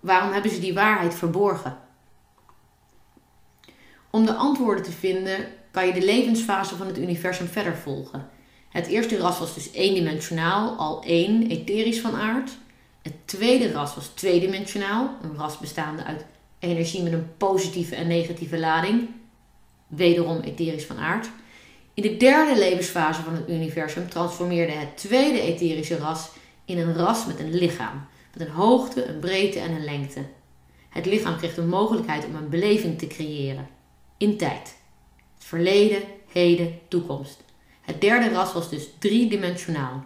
waarom 0.00 0.32
hebben 0.32 0.50
ze 0.50 0.60
die 0.60 0.74
waarheid 0.74 1.14
verborgen? 1.14 1.78
Om 4.10 4.26
de 4.26 4.34
antwoorden 4.34 4.84
te 4.84 4.92
vinden 4.92 5.46
kan 5.70 5.86
je 5.86 5.92
de 5.92 6.04
levensfase 6.04 6.76
van 6.76 6.86
het 6.86 6.98
universum 6.98 7.46
verder 7.46 7.76
volgen. 7.76 8.28
Het 8.68 8.86
eerste 8.86 9.18
ras 9.18 9.38
was 9.38 9.54
dus 9.54 9.72
eendimensionaal, 9.72 10.76
al 10.76 11.02
één, 11.02 11.50
etherisch 11.50 12.00
van 12.00 12.16
aard. 12.16 12.50
Het 13.02 13.14
tweede 13.24 13.72
ras 13.72 13.94
was 13.94 14.06
tweedimensionaal, 14.06 15.16
een 15.22 15.36
ras 15.36 15.58
bestaande 15.58 16.04
uit 16.04 16.24
energie 16.62 17.02
met 17.02 17.12
een 17.12 17.36
positieve 17.36 17.94
en 17.94 18.06
negatieve 18.06 18.58
lading, 18.58 19.08
wederom 19.86 20.40
etherisch 20.40 20.84
van 20.84 20.98
aard. 20.98 21.30
In 21.94 22.02
de 22.02 22.16
derde 22.16 22.58
levensfase 22.58 23.22
van 23.22 23.34
het 23.34 23.48
universum 23.48 24.08
transformeerde 24.08 24.72
het 24.72 24.96
tweede 24.96 25.40
etherische 25.40 25.96
ras 25.96 26.30
in 26.64 26.78
een 26.78 26.94
ras 26.94 27.26
met 27.26 27.38
een 27.38 27.54
lichaam, 27.54 28.06
met 28.36 28.46
een 28.46 28.54
hoogte, 28.54 29.04
een 29.04 29.18
breedte 29.18 29.58
en 29.58 29.70
een 29.70 29.84
lengte. 29.84 30.24
Het 30.88 31.06
lichaam 31.06 31.36
kreeg 31.36 31.54
de 31.54 31.62
mogelijkheid 31.62 32.24
om 32.24 32.34
een 32.34 32.48
beleving 32.48 32.98
te 32.98 33.06
creëren 33.06 33.68
in 34.16 34.36
tijd. 34.36 34.76
Het 35.34 35.44
verleden, 35.44 36.02
heden, 36.32 36.78
toekomst. 36.88 37.44
Het 37.80 38.00
derde 38.00 38.28
ras 38.28 38.52
was 38.52 38.70
dus 38.70 38.88
driedimensionaal. 38.98 40.04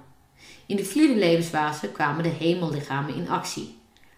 In 0.67 0.77
de 0.77 0.85
vierde 0.85 1.15
levensfase 1.15 1.89
kwamen 1.89 2.23
de 2.23 2.29
hemellichamen 2.29 3.15
in 3.15 3.29
actie. 3.29 3.76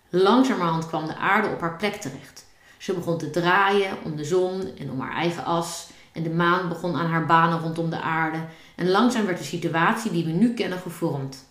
Langzamerhand 0.08 0.86
kwam 0.86 1.06
de 1.06 1.16
aarde 1.16 1.48
op 1.48 1.60
haar 1.60 1.76
plek 1.76 1.94
terecht. 1.94 2.46
Ze 2.78 2.94
begon 2.94 3.18
te 3.18 3.30
draaien 3.30 3.96
om 4.04 4.16
de 4.16 4.24
zon 4.24 4.76
en 4.78 4.90
om 4.90 5.00
haar 5.00 5.14
eigen 5.14 5.44
as. 5.44 5.90
En 6.12 6.22
de 6.22 6.30
maan 6.30 6.68
begon 6.68 6.96
aan 6.96 7.10
haar 7.10 7.26
banen 7.26 7.60
rondom 7.60 7.90
de 7.90 8.00
aarde. 8.00 8.38
En 8.76 8.90
langzaam 8.90 9.26
werd 9.26 9.38
de 9.38 9.44
situatie 9.44 10.10
die 10.10 10.24
we 10.24 10.30
nu 10.30 10.54
kennen 10.54 10.78
gevormd. 10.78 11.46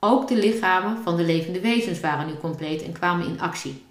Ook 0.00 0.28
de 0.28 0.36
lichamen 0.36 1.02
van 1.02 1.16
de 1.16 1.22
levende 1.22 1.60
wezens 1.60 2.00
waren 2.00 2.26
nu 2.26 2.34
compleet 2.34 2.82
en 2.82 2.92
kwamen 2.92 3.26
in 3.26 3.40
actie. 3.40 3.86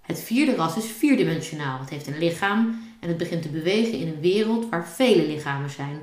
Het 0.00 0.20
vierde 0.20 0.54
ras 0.54 0.76
is 0.76 0.86
vierdimensionaal. 0.86 1.78
Het 1.80 1.90
heeft 1.90 2.06
een 2.06 2.18
lichaam 2.18 2.82
en 3.00 3.08
het 3.08 3.16
begint 3.16 3.42
te 3.42 3.48
bewegen 3.48 3.98
in 3.98 4.08
een 4.08 4.20
wereld 4.20 4.68
waar 4.68 4.88
vele 4.88 5.26
lichamen 5.26 5.70
zijn. 5.70 5.98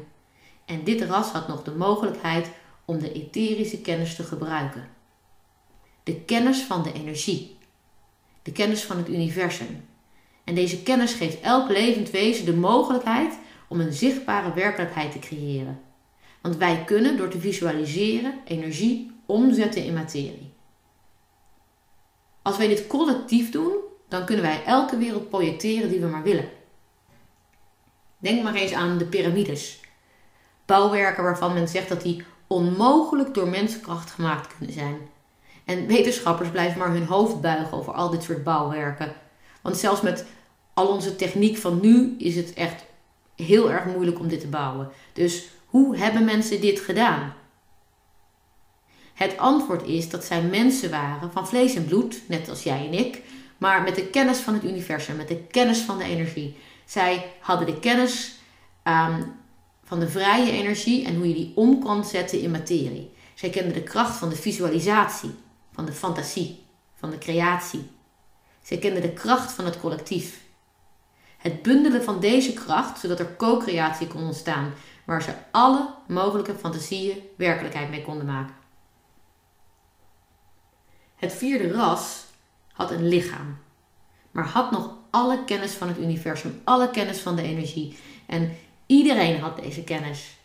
En 0.65 0.83
dit 0.83 1.01
ras 1.01 1.31
had 1.31 1.47
nog 1.47 1.63
de 1.63 1.71
mogelijkheid 1.71 2.49
om 2.85 2.99
de 2.99 3.13
etherische 3.13 3.81
kennis 3.81 4.15
te 4.15 4.23
gebruiken. 4.23 4.87
De 6.03 6.21
kennis 6.21 6.61
van 6.61 6.83
de 6.83 6.93
energie. 6.93 7.57
De 8.41 8.51
kennis 8.51 8.83
van 8.83 8.97
het 8.97 9.09
universum. 9.09 9.85
En 10.43 10.55
deze 10.55 10.83
kennis 10.83 11.13
geeft 11.13 11.41
elk 11.41 11.69
levend 11.69 12.11
wezen 12.11 12.45
de 12.45 12.55
mogelijkheid 12.55 13.37
om 13.67 13.79
een 13.79 13.93
zichtbare 13.93 14.53
werkelijkheid 14.53 15.11
te 15.11 15.19
creëren. 15.19 15.81
Want 16.41 16.57
wij 16.57 16.83
kunnen 16.85 17.17
door 17.17 17.29
te 17.29 17.39
visualiseren 17.39 18.39
energie 18.45 19.11
omzetten 19.25 19.85
in 19.85 19.93
materie. 19.93 20.53
Als 22.41 22.57
wij 22.57 22.67
dit 22.67 22.87
collectief 22.87 23.51
doen, 23.51 23.73
dan 24.07 24.25
kunnen 24.25 24.45
wij 24.45 24.63
elke 24.65 24.97
wereld 24.97 25.29
projecteren 25.29 25.89
die 25.89 25.99
we 25.99 26.07
maar 26.07 26.23
willen. 26.23 26.49
Denk 28.17 28.43
maar 28.43 28.53
eens 28.53 28.73
aan 28.73 28.97
de 28.97 29.05
piramides. 29.05 29.79
Bouwwerken 30.65 31.23
waarvan 31.23 31.53
men 31.53 31.67
zegt 31.67 31.89
dat 31.89 32.01
die 32.01 32.23
onmogelijk 32.47 33.33
door 33.33 33.47
menskracht 33.47 34.11
gemaakt 34.11 34.57
kunnen 34.57 34.75
zijn. 34.75 34.97
En 35.65 35.87
wetenschappers 35.87 36.49
blijven 36.49 36.79
maar 36.79 36.91
hun 36.91 37.05
hoofd 37.05 37.41
buigen 37.41 37.77
over 37.77 37.93
al 37.93 38.09
dit 38.09 38.23
soort 38.23 38.43
bouwwerken. 38.43 39.13
Want 39.61 39.77
zelfs 39.77 40.01
met 40.01 40.25
al 40.73 40.87
onze 40.87 41.15
techniek 41.15 41.57
van 41.57 41.79
nu 41.81 42.15
is 42.17 42.35
het 42.35 42.53
echt 42.53 42.85
heel 43.35 43.71
erg 43.71 43.85
moeilijk 43.85 44.19
om 44.19 44.27
dit 44.27 44.39
te 44.39 44.47
bouwen. 44.47 44.89
Dus 45.13 45.47
hoe 45.65 45.97
hebben 45.97 46.25
mensen 46.25 46.61
dit 46.61 46.79
gedaan? 46.79 47.33
Het 49.13 49.37
antwoord 49.37 49.87
is 49.87 50.09
dat 50.09 50.23
zij 50.23 50.41
mensen 50.41 50.89
waren 50.89 51.31
van 51.31 51.47
vlees 51.47 51.75
en 51.75 51.85
bloed, 51.85 52.21
net 52.27 52.49
als 52.49 52.63
jij 52.63 52.85
en 52.85 52.93
ik, 52.93 53.21
maar 53.57 53.83
met 53.83 53.95
de 53.95 54.05
kennis 54.05 54.37
van 54.37 54.53
het 54.53 54.63
universum, 54.63 55.15
met 55.15 55.27
de 55.27 55.37
kennis 55.37 55.79
van 55.79 55.97
de 55.97 56.03
energie. 56.03 56.57
Zij 56.85 57.25
hadden 57.39 57.65
de 57.65 57.79
kennis 57.79 58.35
um, 58.83 59.33
van 59.83 59.99
de 59.99 60.09
vrije 60.09 60.51
energie 60.51 61.05
en 61.05 61.15
hoe 61.15 61.27
je 61.27 61.33
die 61.33 61.51
om 61.55 61.83
kan 61.83 62.05
zetten 62.05 62.41
in 62.41 62.51
materie. 62.51 63.11
Zij 63.33 63.49
kenden 63.49 63.73
de 63.73 63.83
kracht 63.83 64.17
van 64.17 64.29
de 64.29 64.35
visualisatie, 64.35 65.35
van 65.73 65.85
de 65.85 65.93
fantasie, 65.93 66.65
van 66.95 67.09
de 67.09 67.17
creatie. 67.17 67.89
Zij 68.61 68.77
kenden 68.77 69.01
de 69.01 69.13
kracht 69.13 69.51
van 69.51 69.65
het 69.65 69.79
collectief. 69.79 70.41
Het 71.37 71.61
bundelen 71.61 72.03
van 72.03 72.19
deze 72.19 72.53
kracht, 72.53 72.99
zodat 72.99 73.19
er 73.19 73.35
co-creatie 73.35 74.07
kon 74.07 74.23
ontstaan, 74.23 74.73
waar 75.03 75.21
ze 75.21 75.33
alle 75.51 75.93
mogelijke 76.07 76.55
fantasieën 76.55 77.17
werkelijkheid 77.35 77.89
mee 77.89 78.03
konden 78.03 78.25
maken. 78.25 78.55
Het 81.15 81.33
vierde 81.33 81.71
ras 81.71 82.25
had 82.73 82.91
een 82.91 83.07
lichaam, 83.07 83.57
maar 84.31 84.45
had 84.45 84.71
nog 84.71 84.93
alle 85.09 85.43
kennis 85.43 85.71
van 85.71 85.87
het 85.87 85.97
universum, 85.97 86.61
alle 86.63 86.89
kennis 86.89 87.19
van 87.19 87.35
de 87.35 87.41
energie. 87.41 87.97
En 88.25 88.57
iedereen 88.85 89.39
had 89.39 89.57
deze 89.57 89.83
kennis. 89.83 90.37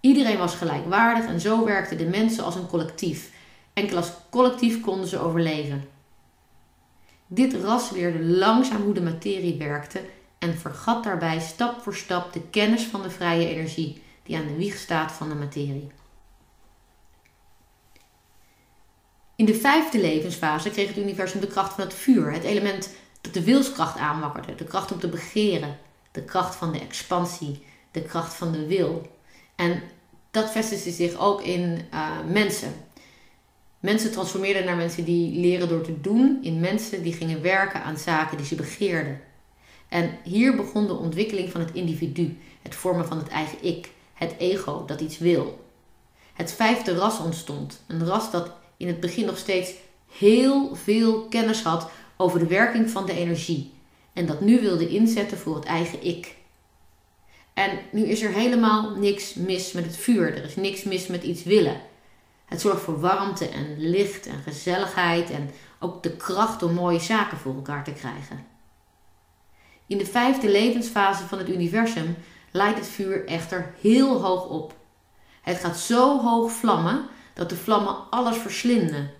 Iedereen 0.00 0.38
was 0.38 0.54
gelijkwaardig 0.54 1.26
en 1.26 1.40
zo 1.40 1.64
werkten 1.64 1.98
de 1.98 2.06
mensen 2.06 2.44
als 2.44 2.54
een 2.54 2.66
collectief. 2.66 3.32
Enkel 3.74 3.96
als 3.96 4.12
collectief 4.30 4.80
konden 4.80 5.08
ze 5.08 5.18
overleven. 5.18 5.88
Dit 7.26 7.54
ras 7.54 7.90
leerde 7.90 8.24
langzaam 8.24 8.82
hoe 8.82 8.94
de 8.94 9.02
materie 9.02 9.58
werkte 9.58 10.00
en 10.38 10.58
vergat 10.58 11.04
daarbij 11.04 11.40
stap 11.40 11.82
voor 11.82 11.94
stap 11.94 12.32
de 12.32 12.40
kennis 12.40 12.82
van 12.82 13.02
de 13.02 13.10
vrije 13.10 13.48
energie 13.48 14.02
die 14.22 14.36
aan 14.36 14.46
de 14.46 14.56
wieg 14.56 14.76
staat 14.76 15.12
van 15.12 15.28
de 15.28 15.34
materie. 15.34 15.90
In 19.36 19.44
de 19.44 19.54
vijfde 19.54 20.00
levensfase 20.00 20.70
kreeg 20.70 20.88
het 20.88 20.96
universum 20.96 21.40
de 21.40 21.46
kracht 21.46 21.72
van 21.74 21.84
het 21.84 21.94
vuur, 21.94 22.32
het 22.32 22.42
element 22.42 22.90
dat 23.20 23.34
de 23.34 23.44
wilskracht 23.44 23.98
aanwakkerde, 23.98 24.54
de 24.54 24.64
kracht 24.64 24.92
om 24.92 24.98
te 24.98 25.08
begeren, 25.08 25.78
de 26.12 26.22
kracht 26.22 26.54
van 26.54 26.72
de 26.72 26.80
expansie, 26.80 27.64
de 27.90 28.02
kracht 28.02 28.34
van 28.34 28.52
de 28.52 28.66
wil. 28.66 29.10
En 29.54 29.82
dat 30.30 30.50
vestigde 30.50 30.90
zich 30.90 31.18
ook 31.18 31.42
in 31.42 31.80
uh, 31.94 32.10
mensen. 32.28 32.72
Mensen 33.84 34.12
transformeerden 34.12 34.64
naar 34.64 34.76
mensen 34.76 35.04
die 35.04 35.40
leren 35.40 35.68
door 35.68 35.82
te 35.82 36.00
doen, 36.00 36.38
in 36.42 36.60
mensen 36.60 37.02
die 37.02 37.12
gingen 37.12 37.42
werken 37.42 37.82
aan 37.82 37.98
zaken 37.98 38.36
die 38.36 38.46
ze 38.46 38.54
begeerden. 38.54 39.20
En 39.88 40.18
hier 40.22 40.56
begon 40.56 40.86
de 40.86 40.92
ontwikkeling 40.92 41.50
van 41.50 41.60
het 41.60 41.72
individu, 41.72 42.38
het 42.62 42.74
vormen 42.74 43.06
van 43.06 43.18
het 43.18 43.28
eigen 43.28 43.58
ik, 43.60 43.90
het 44.14 44.34
ego 44.38 44.84
dat 44.84 45.00
iets 45.00 45.18
wil. 45.18 45.64
Het 46.34 46.52
vijfde 46.52 46.94
ras 46.94 47.18
ontstond, 47.18 47.82
een 47.86 48.06
ras 48.06 48.30
dat 48.30 48.52
in 48.76 48.86
het 48.86 49.00
begin 49.00 49.26
nog 49.26 49.38
steeds 49.38 49.72
heel 50.18 50.74
veel 50.74 51.28
kennis 51.28 51.62
had 51.62 51.90
over 52.16 52.38
de 52.38 52.46
werking 52.46 52.90
van 52.90 53.06
de 53.06 53.16
energie 53.16 53.72
en 54.12 54.26
dat 54.26 54.40
nu 54.40 54.60
wilde 54.60 54.88
inzetten 54.88 55.38
voor 55.38 55.54
het 55.54 55.64
eigen 55.64 56.06
ik. 56.06 56.34
En 57.54 57.78
nu 57.92 58.04
is 58.04 58.22
er 58.22 58.32
helemaal 58.32 58.96
niks 58.96 59.34
mis 59.34 59.72
met 59.72 59.84
het 59.84 59.96
vuur, 59.96 60.36
er 60.36 60.44
is 60.44 60.56
niks 60.56 60.82
mis 60.82 61.06
met 61.06 61.22
iets 61.22 61.42
willen. 61.42 61.92
Het 62.44 62.60
zorgt 62.60 62.82
voor 62.82 63.00
warmte 63.00 63.48
en 63.48 63.74
licht 63.78 64.26
en 64.26 64.42
gezelligheid 64.42 65.30
en 65.30 65.50
ook 65.78 66.02
de 66.02 66.16
kracht 66.16 66.62
om 66.62 66.74
mooie 66.74 67.00
zaken 67.00 67.38
voor 67.38 67.54
elkaar 67.54 67.84
te 67.84 67.92
krijgen. 67.92 68.46
In 69.86 69.98
de 69.98 70.06
vijfde 70.06 70.50
levensfase 70.50 71.26
van 71.26 71.38
het 71.38 71.48
universum 71.48 72.16
leidt 72.50 72.78
het 72.78 72.88
vuur 72.88 73.26
echter 73.26 73.74
heel 73.80 74.22
hoog 74.22 74.48
op. 74.48 74.74
Het 75.42 75.58
gaat 75.58 75.78
zo 75.78 76.20
hoog 76.20 76.52
vlammen 76.52 77.06
dat 77.34 77.48
de 77.48 77.56
vlammen 77.56 77.96
alles 78.10 78.36
verslinden. 78.36 79.10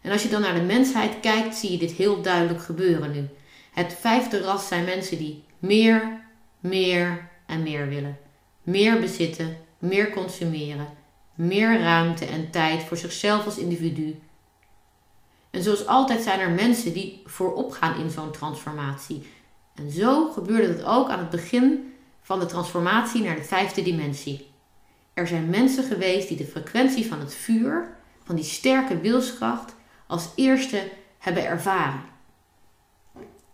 En 0.00 0.12
als 0.12 0.22
je 0.22 0.28
dan 0.28 0.40
naar 0.40 0.54
de 0.54 0.60
mensheid 0.60 1.20
kijkt, 1.20 1.56
zie 1.56 1.70
je 1.70 1.78
dit 1.78 1.92
heel 1.92 2.22
duidelijk 2.22 2.62
gebeuren 2.62 3.12
nu. 3.12 3.28
Het 3.72 3.96
vijfde 4.00 4.40
ras 4.40 4.68
zijn 4.68 4.84
mensen 4.84 5.18
die 5.18 5.44
meer, 5.58 6.20
meer, 6.60 7.28
en 7.46 7.62
meer 7.62 7.88
willen. 7.88 8.18
Meer 8.62 9.00
bezitten, 9.00 9.56
meer 9.78 10.10
consumeren, 10.10 10.88
meer 11.36 11.80
ruimte 11.80 12.24
en 12.24 12.50
tijd 12.50 12.82
voor 12.82 12.96
zichzelf 12.96 13.44
als 13.44 13.58
individu. 13.58 14.20
En 15.50 15.62
zoals 15.62 15.86
altijd 15.86 16.22
zijn 16.22 16.40
er 16.40 16.50
mensen 16.50 16.92
die 16.92 17.22
voorop 17.24 17.70
gaan 17.72 18.00
in 18.00 18.10
zo'n 18.10 18.30
transformatie. 18.30 19.26
En 19.74 19.90
zo 19.90 20.30
gebeurde 20.30 20.68
het 20.68 20.84
ook 20.84 21.08
aan 21.08 21.18
het 21.18 21.30
begin 21.30 21.94
van 22.22 22.38
de 22.38 22.46
transformatie 22.46 23.22
naar 23.22 23.36
de 23.36 23.44
vijfde 23.44 23.82
dimensie. 23.82 24.50
Er 25.14 25.26
zijn 25.26 25.50
mensen 25.50 25.84
geweest 25.84 26.28
die 26.28 26.36
de 26.36 26.46
frequentie 26.46 27.06
van 27.06 27.20
het 27.20 27.34
vuur, 27.34 27.96
van 28.24 28.34
die 28.34 28.44
sterke 28.44 29.00
wilskracht, 29.00 29.74
als 30.06 30.28
eerste 30.34 30.88
hebben 31.18 31.46
ervaren. 31.46 32.00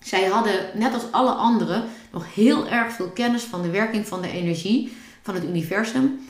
Zij 0.00 0.24
hadden, 0.24 0.70
net 0.74 0.94
als 0.94 1.12
alle 1.12 1.30
anderen, 1.30 1.84
nog 2.12 2.34
heel 2.34 2.68
erg 2.68 2.92
veel 2.92 3.10
kennis 3.10 3.42
van 3.42 3.62
de 3.62 3.70
werking 3.70 4.06
van 4.06 4.22
de 4.22 4.30
energie 4.30 4.96
van 5.22 5.34
het 5.34 5.44
universum. 5.44 6.20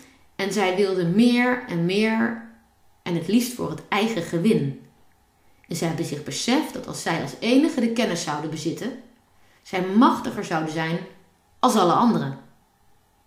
En 0.43 0.53
zij 0.53 0.77
wilden 0.77 1.15
meer 1.15 1.65
en 1.69 1.85
meer 1.85 2.49
en 3.03 3.15
het 3.15 3.29
liefst 3.29 3.53
voor 3.53 3.71
het 3.71 3.89
eigen 3.89 4.23
gewin. 4.23 4.81
En 5.69 5.77
zij 5.77 5.89
hebben 5.89 6.07
zich 6.07 6.23
beseft 6.23 6.73
dat 6.73 6.87
als 6.87 7.03
zij 7.03 7.23
als 7.23 7.35
enige 7.39 7.81
de 7.81 7.93
kennis 7.93 8.23
zouden 8.23 8.51
bezitten, 8.51 8.93
zij 9.63 9.87
machtiger 9.87 10.45
zouden 10.45 10.73
zijn 10.73 10.99
als 11.59 11.77
alle 11.77 11.93
anderen. 11.93 12.39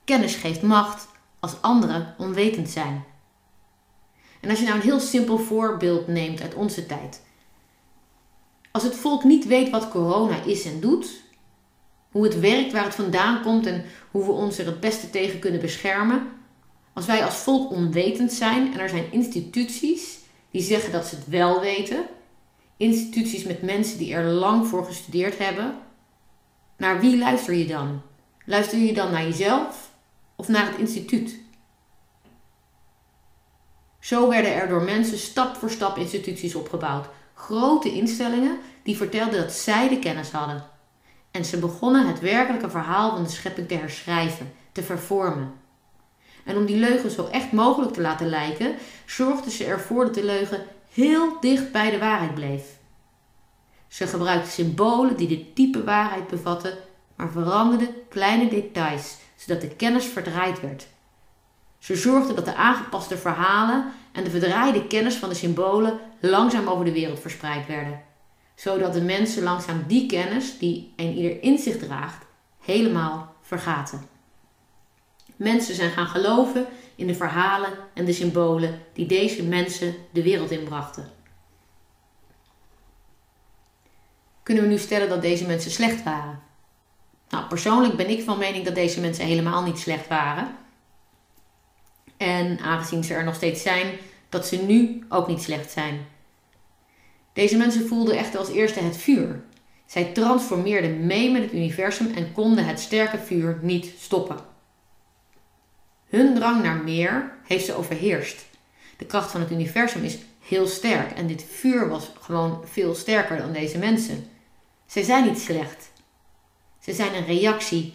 Kennis 0.04 0.36
geeft 0.36 0.62
macht 0.62 1.08
als 1.40 1.62
anderen 1.62 2.16
onwetend 2.18 2.70
zijn. 2.70 3.04
En 4.42 4.50
als 4.50 4.60
je 4.60 4.66
nou 4.66 4.78
een 4.78 4.86
heel 4.86 5.00
simpel 5.00 5.38
voorbeeld 5.38 6.08
neemt 6.08 6.42
uit 6.42 6.54
onze 6.54 6.86
tijd. 6.86 7.22
Als 8.72 8.84
het 8.84 8.96
volk 8.96 9.24
niet 9.24 9.46
weet 9.46 9.70
wat 9.70 9.90
corona 9.90 10.44
is 10.44 10.66
en 10.66 10.80
doet, 10.80 11.22
hoe 12.12 12.24
het 12.24 12.40
werkt, 12.40 12.72
waar 12.72 12.84
het 12.84 12.96
vandaan 12.96 13.42
komt 13.42 13.66
en 13.66 13.86
hoe 14.12 14.26
we 14.26 14.32
ons 14.32 14.58
er 14.58 14.66
het 14.66 14.80
beste 14.80 15.10
tegen 15.10 15.40
kunnen 15.40 15.62
beschermen. 15.62 16.35
Als 16.96 17.06
wij 17.06 17.26
als 17.26 17.36
volk 17.36 17.72
onwetend 17.72 18.34
zijn 18.34 18.74
en 18.74 18.80
er 18.80 18.90
zijn 18.90 19.12
instituties 19.12 20.20
die 20.52 20.62
zeggen 20.62 20.92
dat 20.92 21.06
ze 21.06 21.16
het 21.16 21.28
wel 21.28 21.60
weten, 21.60 22.06
instituties 22.78 23.44
met 23.44 23.62
mensen 23.62 23.98
die 23.98 24.14
er 24.14 24.24
lang 24.24 24.68
voor 24.68 24.86
gestudeerd 24.86 25.38
hebben, 25.38 25.78
naar 26.78 27.00
wie 27.00 27.18
luister 27.18 27.54
je 27.54 27.66
dan? 27.66 28.02
Luister 28.46 28.78
je 28.78 28.94
dan 28.94 29.12
naar 29.12 29.24
jezelf 29.24 29.92
of 30.36 30.48
naar 30.48 30.66
het 30.66 30.78
instituut? 30.78 31.40
Zo 34.00 34.30
werden 34.30 34.54
er 34.54 34.68
door 34.68 34.84
mensen 34.84 35.18
stap 35.18 35.56
voor 35.56 35.70
stap 35.70 35.98
instituties 35.98 36.56
opgebouwd. 36.56 37.08
Grote 37.34 37.94
instellingen 37.94 38.58
die 38.84 38.98
vertelden 38.98 39.42
dat 39.42 39.52
zij 39.52 39.90
de 39.90 40.00
kennis 40.00 40.32
hadden. 40.32 40.64
En 41.32 41.46
ze 41.46 41.60
begonnen 41.60 42.08
het 42.08 42.20
werkelijke 42.20 42.70
verhaal 42.70 43.12
van 43.12 43.24
de 43.24 43.30
schepping 43.30 43.68
te 43.68 43.76
herschrijven, 43.76 44.54
te 44.72 44.84
vervormen. 44.84 45.65
En 46.46 46.58
om 46.58 46.66
die 46.66 46.78
leugen 46.78 47.12
zo 47.12 47.28
echt 47.32 47.52
mogelijk 47.52 47.94
te 47.94 48.02
laten 48.02 48.30
lijken, 48.30 48.76
zorgden 49.06 49.52
ze 49.52 49.66
ervoor 49.66 50.06
dat 50.06 50.14
de 50.14 50.24
leugen 50.24 50.66
heel 50.94 51.40
dicht 51.40 51.72
bij 51.72 51.92
de 51.92 52.00
waarheid 52.00 52.34
bleef. 52.34 52.64
Ze 53.88 54.08
gebruikten 54.08 54.52
symbolen 54.52 55.18
die 55.18 55.28
de 55.28 55.46
diepe 55.54 55.84
waarheid 55.84 56.28
bevatten, 56.28 56.78
maar 57.16 57.32
veranderden 57.32 57.96
kleine 58.10 58.50
details, 58.50 59.18
zodat 59.36 59.62
de 59.62 59.68
kennis 59.68 60.06
verdraaid 60.06 60.62
werd. 60.62 60.88
Ze 61.80 61.96
zorgden 61.96 62.36
dat 62.36 62.46
de 62.46 62.56
aangepaste 62.56 63.18
verhalen 63.18 63.92
en 64.12 64.24
de 64.24 64.30
verdraaide 64.30 64.88
kennis 64.88 65.16
van 65.16 65.30
de 65.30 65.36
symbolen 65.36 66.00
langzaam 66.20 66.68
over 66.68 66.86
de 66.86 66.92
wereld 66.92 67.20
verspreid 67.20 67.68
werden, 67.68 68.02
zodat 68.56 68.94
de 68.94 69.02
mensen 69.02 69.44
langzaam 69.44 69.84
die 69.88 70.06
kennis 70.06 70.58
die 70.58 70.94
een 70.96 71.14
ieder 71.14 71.44
in 71.44 71.58
zich 71.58 71.78
draagt, 71.78 72.26
helemaal 72.60 73.36
vergaten. 73.42 74.15
Mensen 75.36 75.76
zijn 75.76 75.92
gaan 75.92 76.08
geloven 76.08 76.66
in 76.96 77.08
de 77.08 77.16
verhalen 77.16 77.70
en 77.94 78.06
de 78.06 78.14
symbolen 78.14 78.82
die 78.94 79.06
deze 79.06 79.44
mensen 79.44 79.96
de 80.12 80.24
wereld 80.24 80.52
inbrachten. 80.52 81.10
Kunnen 84.44 84.64
we 84.64 84.70
nu 84.70 84.78
stellen 84.78 85.10
dat 85.10 85.22
deze 85.22 85.46
mensen 85.46 85.72
slecht 85.72 86.04
waren? 86.04 86.40
Nou, 87.30 87.46
persoonlijk 87.48 87.96
ben 87.96 88.10
ik 88.10 88.24
van 88.24 88.38
mening 88.38 88.66
dat 88.66 88.76
deze 88.76 89.00
mensen 89.00 89.26
helemaal 89.26 89.64
niet 89.64 89.80
slecht 89.80 90.08
waren. 90.08 90.56
En 92.18 92.60
aangezien 92.60 93.04
ze 93.04 93.14
er 93.14 93.24
nog 93.24 93.36
steeds 93.36 93.62
zijn, 93.62 93.98
dat 94.30 94.48
ze 94.48 94.58
nu 94.58 95.06
ook 95.10 95.28
niet 95.28 95.42
slecht 95.42 95.72
zijn. 95.72 96.08
Deze 97.34 97.58
mensen 97.58 97.88
voelden 97.88 98.18
echt 98.18 98.36
als 98.36 98.50
eerste 98.50 98.80
het 98.80 98.98
vuur. 98.98 99.44
Zij 99.86 100.04
transformeerden 100.04 101.06
mee 101.06 101.32
met 101.32 101.42
het 101.42 101.54
universum 101.54 102.14
en 102.16 102.32
konden 102.32 102.66
het 102.66 102.80
sterke 102.80 103.18
vuur 103.18 103.60
niet 103.62 103.94
stoppen. 104.00 104.54
Hun 106.16 106.36
drang 106.36 106.64
naar 106.64 106.78
meer 106.84 107.32
heeft 107.44 107.66
ze 107.66 107.74
overheerst. 107.74 108.46
De 108.98 109.06
kracht 109.06 109.32
van 109.32 109.42
het 109.42 109.52
universum 109.52 110.04
is 110.04 110.18
heel 110.40 110.68
sterk 110.68 111.12
en 111.12 111.28
dit 111.28 111.46
vuur 111.50 111.90
was 111.90 112.12
gewoon 112.20 112.62
veel 112.66 112.96
sterker 112.96 113.38
dan 113.38 113.52
deze 113.52 113.78
mensen. 113.78 114.28
Zij 114.86 115.04
zijn 115.04 115.26
niet 115.26 115.40
slecht. 115.40 115.92
Ze 116.80 116.94
zijn 116.94 117.16
een 117.16 117.26
reactie. 117.26 117.94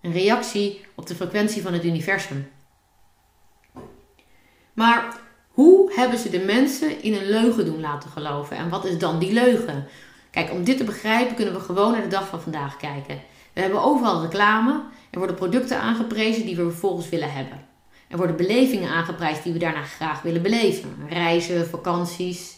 Een 0.00 0.12
reactie 0.12 0.84
op 0.94 1.06
de 1.06 1.14
frequentie 1.14 1.62
van 1.62 1.72
het 1.72 1.84
universum. 1.84 2.50
Maar 4.72 5.16
hoe 5.48 5.92
hebben 5.94 6.18
ze 6.18 6.30
de 6.30 6.44
mensen 6.44 7.02
in 7.02 7.14
een 7.14 7.30
leugen 7.30 7.64
doen 7.64 7.80
laten 7.80 8.10
geloven? 8.10 8.56
En 8.56 8.68
wat 8.68 8.84
is 8.84 8.98
dan 8.98 9.18
die 9.18 9.32
leugen? 9.32 9.86
Kijk, 10.30 10.50
om 10.50 10.64
dit 10.64 10.76
te 10.76 10.84
begrijpen 10.84 11.34
kunnen 11.34 11.54
we 11.54 11.60
gewoon 11.60 11.92
naar 11.92 12.02
de 12.02 12.08
dag 12.08 12.28
van 12.28 12.40
vandaag 12.40 12.76
kijken. 12.76 13.22
We 13.52 13.60
hebben 13.60 13.82
overal 13.82 14.22
reclame. 14.22 14.82
Er 15.14 15.20
worden 15.20 15.36
producten 15.36 15.80
aangeprezen 15.80 16.46
die 16.46 16.56
we 16.56 16.62
vervolgens 16.62 17.08
willen 17.08 17.32
hebben. 17.32 17.66
Er 18.08 18.16
worden 18.16 18.36
belevingen 18.36 18.90
aangeprijsd 18.90 19.42
die 19.42 19.52
we 19.52 19.58
daarna 19.58 19.82
graag 19.82 20.22
willen 20.22 20.42
beleven. 20.42 20.96
Reizen, 21.08 21.66
vakanties. 21.66 22.56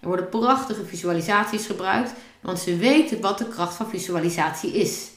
Er 0.00 0.08
worden 0.08 0.28
prachtige 0.28 0.84
visualisaties 0.84 1.66
gebruikt, 1.66 2.12
want 2.40 2.58
ze 2.58 2.76
weten 2.76 3.20
wat 3.20 3.38
de 3.38 3.48
kracht 3.48 3.74
van 3.74 3.88
visualisatie 3.88 4.72
is. 4.72 5.10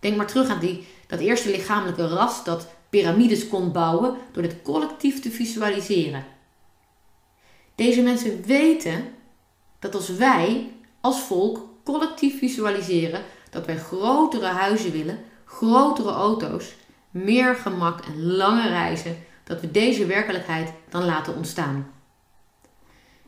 Denk 0.00 0.16
maar 0.16 0.26
terug 0.26 0.48
aan 0.48 0.60
die, 0.60 0.86
dat 1.06 1.20
eerste 1.20 1.50
lichamelijke 1.50 2.08
ras 2.08 2.44
dat 2.44 2.68
piramides 2.90 3.48
kon 3.48 3.72
bouwen 3.72 4.16
door 4.32 4.42
dit 4.42 4.62
collectief 4.62 5.20
te 5.20 5.30
visualiseren. 5.30 6.24
Deze 7.74 8.02
mensen 8.02 8.42
weten 8.42 9.04
dat 9.78 9.94
als 9.94 10.08
wij 10.08 10.72
als 11.00 11.20
volk 11.20 11.68
collectief 11.84 12.38
visualiseren 12.38 13.22
dat 13.50 13.66
wij 13.66 13.76
grotere 13.76 14.46
huizen 14.46 14.92
willen, 14.92 15.18
grotere 15.46 16.10
auto's, 16.10 16.74
meer 17.10 17.54
gemak 17.54 18.00
en 18.00 18.26
lange 18.26 18.68
reizen, 18.68 19.16
dat 19.44 19.60
we 19.60 19.70
deze 19.70 20.06
werkelijkheid 20.06 20.72
dan 20.88 21.04
laten 21.04 21.34
ontstaan. 21.34 21.90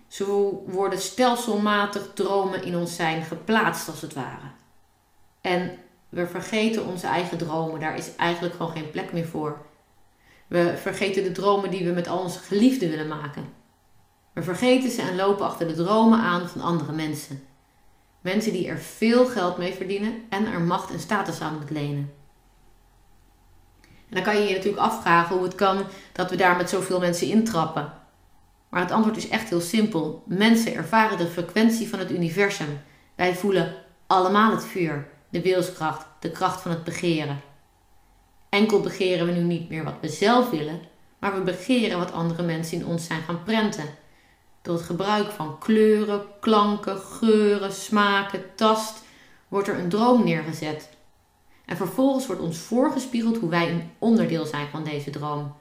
Zo 0.07 0.63
worden 0.67 0.99
stelselmatig 0.99 2.11
dromen 2.15 2.63
in 2.63 2.77
ons 2.77 2.97
zijn 2.97 3.23
geplaatst 3.23 3.89
als 3.89 4.01
het 4.01 4.15
ware. 4.15 4.47
En 5.41 5.79
we 6.09 6.27
vergeten 6.27 6.87
onze 6.87 7.07
eigen 7.07 7.39
dromen. 7.39 7.81
Daar 7.81 7.97
is 7.97 8.17
eigenlijk 8.17 8.55
gewoon 8.55 8.73
geen 8.73 8.91
plek 8.91 9.13
meer 9.13 9.27
voor. 9.27 9.67
We 10.47 10.75
vergeten 10.77 11.23
de 11.23 11.33
dromen 11.33 11.71
die 11.71 11.85
we 11.85 11.93
met 11.93 12.09
al 12.09 12.19
onze 12.19 12.39
geliefden 12.39 12.91
willen 12.91 13.09
maken. 13.09 13.53
We 14.33 14.43
vergeten 14.43 14.91
ze 14.91 15.03
en 15.03 15.17
lopen 15.17 15.47
achter 15.47 15.69
de 15.69 15.75
dromen 15.75 16.19
aan 16.19 16.49
van 16.49 16.61
andere 16.61 16.93
mensen. 16.93 17.48
Mensen 18.21 18.53
die 18.53 18.69
er 18.69 18.79
veel 18.79 19.27
geld 19.27 19.59
mee 19.59 19.75
verdienen 19.75 20.23
en 20.29 20.47
er 20.47 20.61
macht 20.61 20.91
en 20.91 21.01
status 21.01 21.41
aan 21.41 21.67
lenen. 21.69 22.13
En 23.83 24.15
dan 24.15 24.23
kan 24.23 24.37
je 24.37 24.49
je 24.49 24.55
natuurlijk 24.55 24.83
afvragen 24.83 25.37
hoe 25.37 25.45
het 25.45 25.55
kan 25.55 25.85
dat 26.13 26.31
we 26.31 26.37
daar 26.37 26.57
met 26.57 26.71
zoveel 26.71 27.01
mensen 27.01 27.27
intrappen. 27.27 27.93
Maar 28.69 28.81
het 28.81 28.91
antwoord 28.91 29.17
is 29.17 29.29
echt 29.29 29.49
heel 29.49 29.61
simpel. 29.61 30.23
Mensen 30.27 30.75
ervaren 30.75 31.19
de 31.19 31.27
frequentie 31.27 31.89
van 31.89 31.99
het 31.99 32.11
universum. 32.11 32.81
Wij 33.15 33.35
voelen 33.35 33.75
allemaal 34.07 34.51
het 34.51 34.65
vuur 34.65 35.09
de 35.29 35.43
wilskracht, 35.43 36.07
de 36.21 36.31
kracht 36.31 36.61
van 36.61 36.71
het 36.71 36.85
begeren. 36.85 37.41
Enkel 38.49 38.81
begeren 38.81 39.27
we 39.27 39.33
nu 39.33 39.41
niet 39.41 39.69
meer 39.69 39.85
wat 39.85 39.97
we 40.01 40.09
zelf 40.09 40.51
willen, 40.51 40.81
maar 41.19 41.35
we 41.35 41.41
begeren 41.41 41.99
wat 41.99 42.13
andere 42.13 42.43
mensen 42.43 42.81
in 42.81 42.87
ons 42.87 43.07
zijn 43.07 43.23
gaan 43.23 43.43
prenten. 43.43 43.85
Door 44.69 44.77
het 44.77 44.87
gebruik 44.87 45.31
van 45.31 45.59
kleuren, 45.59 46.23
klanken, 46.41 46.99
geuren, 46.99 47.73
smaken, 47.73 48.55
tast 48.55 49.03
wordt 49.49 49.69
er 49.69 49.79
een 49.79 49.89
droom 49.89 50.25
neergezet. 50.25 50.89
En 51.67 51.77
vervolgens 51.77 52.27
wordt 52.27 52.43
ons 52.43 52.59
voorgespiegeld 52.59 53.39
hoe 53.39 53.49
wij 53.49 53.71
een 53.71 53.91
onderdeel 53.99 54.47
zijn 54.47 54.69
van 54.69 54.85
deze 54.85 55.11
droom. 55.11 55.55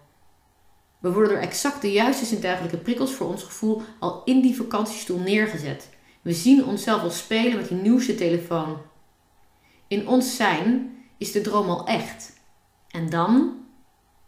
We 0.99 1.11
worden 1.11 1.31
door 1.31 1.41
exact 1.41 1.81
de 1.81 1.91
juiste 1.91 2.25
zintuigelijke 2.25 2.77
prikkels 2.77 3.13
voor 3.13 3.27
ons 3.27 3.43
gevoel 3.43 3.81
al 3.99 4.21
in 4.25 4.41
die 4.41 4.55
vakantiestoel 4.55 5.19
neergezet. 5.19 5.89
We 6.21 6.33
zien 6.33 6.65
onszelf 6.65 7.01
al 7.01 7.09
spelen 7.09 7.55
met 7.55 7.67
die 7.67 7.77
nieuwste 7.77 8.15
telefoon. 8.15 8.77
In 9.87 10.07
ons 10.07 10.35
zijn 10.35 10.97
is 11.17 11.31
de 11.31 11.41
droom 11.41 11.69
al 11.69 11.85
echt. 11.85 12.33
En 12.89 13.09
dan, 13.09 13.55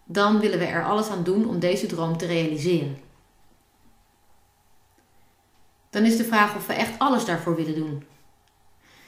dan 0.06 0.40
willen 0.40 0.60
we 0.60 0.66
er 0.66 0.86
alles 0.86 1.10
aan 1.10 1.24
doen 1.24 1.48
om 1.48 1.60
deze 1.60 1.86
droom 1.86 2.18
te 2.18 2.26
realiseren. 2.26 3.08
Dan 5.90 6.04
is 6.04 6.18
de 6.18 6.24
vraag 6.24 6.56
of 6.56 6.68
we 6.68 6.74
echt 6.74 7.00
alles 7.00 7.26
daarvoor 7.26 7.56
willen 7.56 7.76
doen. 7.76 8.04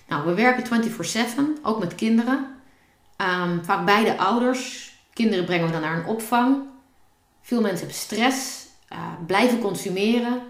Nou, 0.08 0.26
we 0.26 0.34
werken 0.34 0.64
24/7, 0.64 1.60
ook 1.64 1.80
met 1.80 1.96
kinderen, 1.96 2.62
Um, 3.22 3.64
vaak 3.64 3.86
beide 3.86 4.18
ouders. 4.18 4.94
Kinderen 5.14 5.46
brengen 5.46 5.66
we 5.66 5.72
dan 5.72 5.82
naar 5.82 5.98
een 5.98 6.06
opvang. 6.06 6.64
Veel 7.42 7.62
mensen 7.62 7.80
hebben 7.80 7.98
stress, 7.98 8.68
uh, 8.94 8.98
blijven 9.26 9.60
consumeren. 9.60 10.42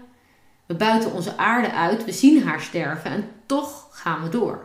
We 0.66 0.74
buiten 0.74 1.12
onze 1.12 1.36
aarde 1.36 1.72
uit, 1.72 2.04
we 2.04 2.12
zien 2.12 2.42
haar 2.42 2.60
sterven 2.60 3.10
en 3.10 3.30
toch 3.46 3.88
gaan 3.90 4.22
we 4.22 4.28
door. 4.28 4.64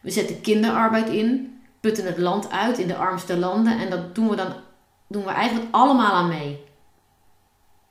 We 0.00 0.10
zetten 0.10 0.40
kinderarbeid 0.40 1.08
in, 1.08 1.60
putten 1.80 2.06
het 2.06 2.18
land 2.18 2.50
uit 2.50 2.78
in 2.78 2.86
de 2.86 2.96
armste 2.96 3.36
landen 3.36 3.78
en 3.78 3.90
dat 3.90 4.14
doen 4.14 4.28
we 4.28 4.36
dan 4.36 4.52
doen 5.06 5.24
we 5.24 5.30
eigenlijk 5.30 5.74
allemaal 5.74 6.12
aan 6.12 6.28
mee. 6.28 6.64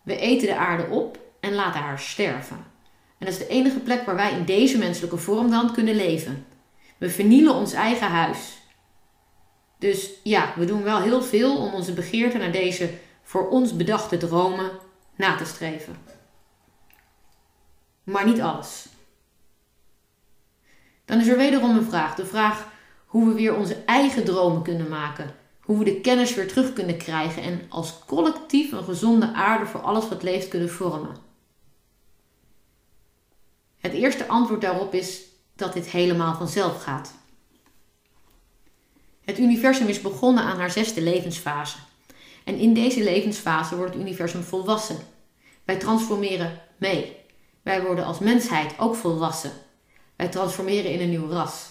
We 0.01 0.17
eten 0.17 0.47
de 0.47 0.55
aarde 0.55 0.87
op 0.87 1.19
en 1.39 1.53
laten 1.53 1.81
haar 1.81 1.99
sterven. 1.99 2.65
En 3.21 3.27
dat 3.27 3.35
is 3.35 3.47
de 3.47 3.47
enige 3.47 3.79
plek 3.79 4.05
waar 4.05 4.15
wij 4.15 4.31
in 4.31 4.45
deze 4.45 4.77
menselijke 4.77 5.17
vorm 5.17 5.49
dan 5.49 5.73
kunnen 5.73 5.95
leven. 5.95 6.45
We 6.97 7.09
vernielen 7.09 7.53
ons 7.53 7.73
eigen 7.73 8.07
huis. 8.07 8.57
Dus 9.79 10.09
ja, 10.23 10.53
we 10.55 10.65
doen 10.65 10.83
wel 10.83 11.01
heel 11.01 11.21
veel 11.21 11.57
om 11.57 11.73
onze 11.73 11.93
begeerte 11.93 12.37
naar 12.37 12.51
deze 12.51 12.89
voor 13.23 13.49
ons 13.49 13.75
bedachte 13.75 14.17
dromen 14.17 14.71
na 15.15 15.35
te 15.35 15.45
streven. 15.45 15.97
Maar 18.03 18.25
niet 18.25 18.41
alles. 18.41 18.87
Dan 21.05 21.19
is 21.19 21.27
er 21.27 21.37
wederom 21.37 21.77
een 21.77 21.89
vraag. 21.89 22.15
De 22.15 22.25
vraag 22.25 22.67
hoe 23.05 23.27
we 23.27 23.33
weer 23.33 23.55
onze 23.55 23.75
eigen 23.85 24.23
dromen 24.23 24.61
kunnen 24.61 24.89
maken. 24.89 25.35
Hoe 25.61 25.77
we 25.77 25.83
de 25.83 26.01
kennis 26.01 26.33
weer 26.33 26.47
terug 26.47 26.73
kunnen 26.73 26.97
krijgen 26.97 27.43
en 27.43 27.61
als 27.69 27.99
collectief 28.05 28.71
een 28.71 28.83
gezonde 28.83 29.33
aarde 29.33 29.65
voor 29.65 29.81
alles 29.81 30.09
wat 30.09 30.23
leeft 30.23 30.47
kunnen 30.47 30.69
vormen. 30.69 31.30
Het 33.81 33.93
eerste 33.93 34.27
antwoord 34.27 34.61
daarop 34.61 34.93
is 34.93 35.21
dat 35.55 35.73
dit 35.73 35.89
helemaal 35.89 36.35
vanzelf 36.35 36.83
gaat. 36.83 37.13
Het 39.21 39.39
universum 39.39 39.87
is 39.87 40.01
begonnen 40.01 40.43
aan 40.43 40.57
haar 40.57 40.71
zesde 40.71 41.01
levensfase. 41.01 41.77
En 42.43 42.57
in 42.57 42.73
deze 42.73 43.03
levensfase 43.03 43.75
wordt 43.75 43.93
het 43.93 44.01
universum 44.01 44.43
volwassen. 44.43 44.97
Wij 45.65 45.77
transformeren 45.77 46.61
mee. 46.77 47.15
Wij 47.61 47.83
worden 47.83 48.05
als 48.05 48.19
mensheid 48.19 48.79
ook 48.79 48.95
volwassen. 48.95 49.51
Wij 50.15 50.27
transformeren 50.27 50.91
in 50.91 51.01
een 51.01 51.09
nieuw 51.09 51.29
ras. 51.29 51.69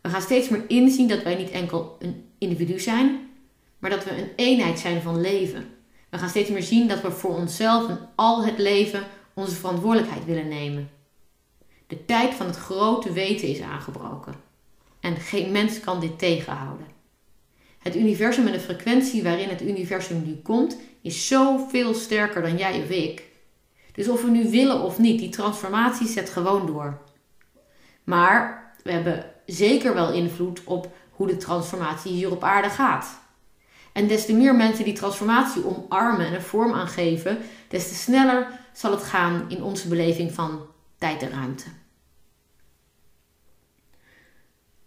We 0.00 0.08
gaan 0.08 0.22
steeds 0.22 0.48
meer 0.48 0.64
inzien 0.68 1.08
dat 1.08 1.22
wij 1.22 1.34
niet 1.34 1.50
enkel 1.50 1.96
een 1.98 2.32
individu 2.38 2.80
zijn, 2.80 3.30
maar 3.78 3.90
dat 3.90 4.04
we 4.04 4.10
een 4.10 4.30
eenheid 4.36 4.78
zijn 4.78 5.02
van 5.02 5.20
leven. 5.20 5.74
We 6.08 6.18
gaan 6.18 6.28
steeds 6.28 6.50
meer 6.50 6.62
zien 6.62 6.88
dat 6.88 7.00
we 7.00 7.10
voor 7.10 7.34
onszelf 7.34 7.88
en 7.88 8.08
al 8.14 8.44
het 8.44 8.58
leven 8.58 9.06
onze 9.34 9.54
verantwoordelijkheid 9.54 10.24
willen 10.24 10.48
nemen. 10.48 10.90
De 11.90 12.04
tijd 12.04 12.34
van 12.34 12.46
het 12.46 12.56
grote 12.56 13.12
weten 13.12 13.48
is 13.48 13.60
aangebroken. 13.60 14.34
En 15.00 15.16
geen 15.16 15.52
mens 15.52 15.80
kan 15.80 16.00
dit 16.00 16.18
tegenhouden. 16.18 16.86
Het 17.78 17.96
universum 17.96 18.46
en 18.46 18.52
de 18.52 18.60
frequentie 18.60 19.22
waarin 19.22 19.48
het 19.48 19.62
universum 19.62 20.22
nu 20.26 20.36
komt, 20.42 20.76
is 21.02 21.26
zoveel 21.26 21.94
sterker 21.94 22.42
dan 22.42 22.56
jij 22.56 22.82
of 22.82 22.88
ik. 22.88 23.22
Dus 23.92 24.08
of 24.08 24.22
we 24.22 24.30
nu 24.30 24.50
willen 24.50 24.80
of 24.80 24.98
niet, 24.98 25.18
die 25.18 25.28
transformatie 25.28 26.06
zet 26.06 26.30
gewoon 26.30 26.66
door. 26.66 26.98
Maar 28.04 28.72
we 28.82 28.92
hebben 28.92 29.24
zeker 29.46 29.94
wel 29.94 30.12
invloed 30.12 30.64
op 30.64 30.92
hoe 31.10 31.26
de 31.26 31.36
transformatie 31.36 32.12
hier 32.12 32.30
op 32.30 32.44
aarde 32.44 32.68
gaat. 32.70 33.20
En 33.92 34.06
des 34.06 34.26
te 34.26 34.32
meer 34.32 34.54
mensen 34.54 34.84
die 34.84 34.94
transformatie 34.94 35.64
omarmen 35.64 36.26
en 36.26 36.34
een 36.34 36.42
vorm 36.42 36.72
aangeven, 36.72 37.38
des 37.68 37.88
te 37.88 37.94
sneller 37.94 38.60
zal 38.72 38.90
het 38.90 39.02
gaan 39.02 39.44
in 39.48 39.62
onze 39.62 39.88
beleving 39.88 40.32
van 40.32 40.60
tijd 40.98 41.22
en 41.22 41.30
ruimte. 41.30 41.79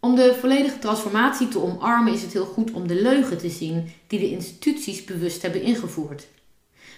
Om 0.04 0.16
de 0.16 0.36
volledige 0.40 0.80
transformatie 0.80 1.48
te 1.48 1.62
omarmen 1.62 2.14
is 2.14 2.22
het 2.22 2.34
heel 2.34 2.46
goed 2.46 2.72
om 2.72 2.88
de 2.88 3.02
leugen 3.02 3.38
te 3.38 3.50
zien 3.50 3.92
die 4.08 4.20
de 4.20 4.30
instituties 4.30 5.04
bewust 5.04 5.42
hebben 5.42 5.62
ingevoerd. 5.62 6.28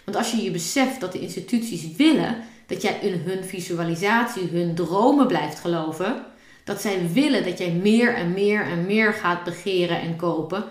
Want 0.06 0.18
als 0.18 0.32
je 0.32 0.44
je 0.44 0.52
beseft 0.52 1.00
dat 1.00 1.12
de 1.12 1.20
instituties 1.20 1.96
willen 1.96 2.38
dat 2.68 2.82
jij 2.82 3.00
in 3.02 3.14
hun 3.14 3.44
visualisatie, 3.44 4.48
hun 4.48 4.76
dromen 4.76 5.28
blijft 5.28 5.60
geloven, 5.60 6.26
dat 6.64 6.82
zij 6.82 7.10
willen 7.12 7.44
dat 7.44 7.58
jij 7.58 7.72
meer 7.72 8.16
en 8.16 8.34
meer 8.34 8.62
en 8.66 8.86
meer 8.86 9.14
gaat 9.14 9.44
begeren 9.44 10.02
en 10.02 10.16
kopen, 10.16 10.64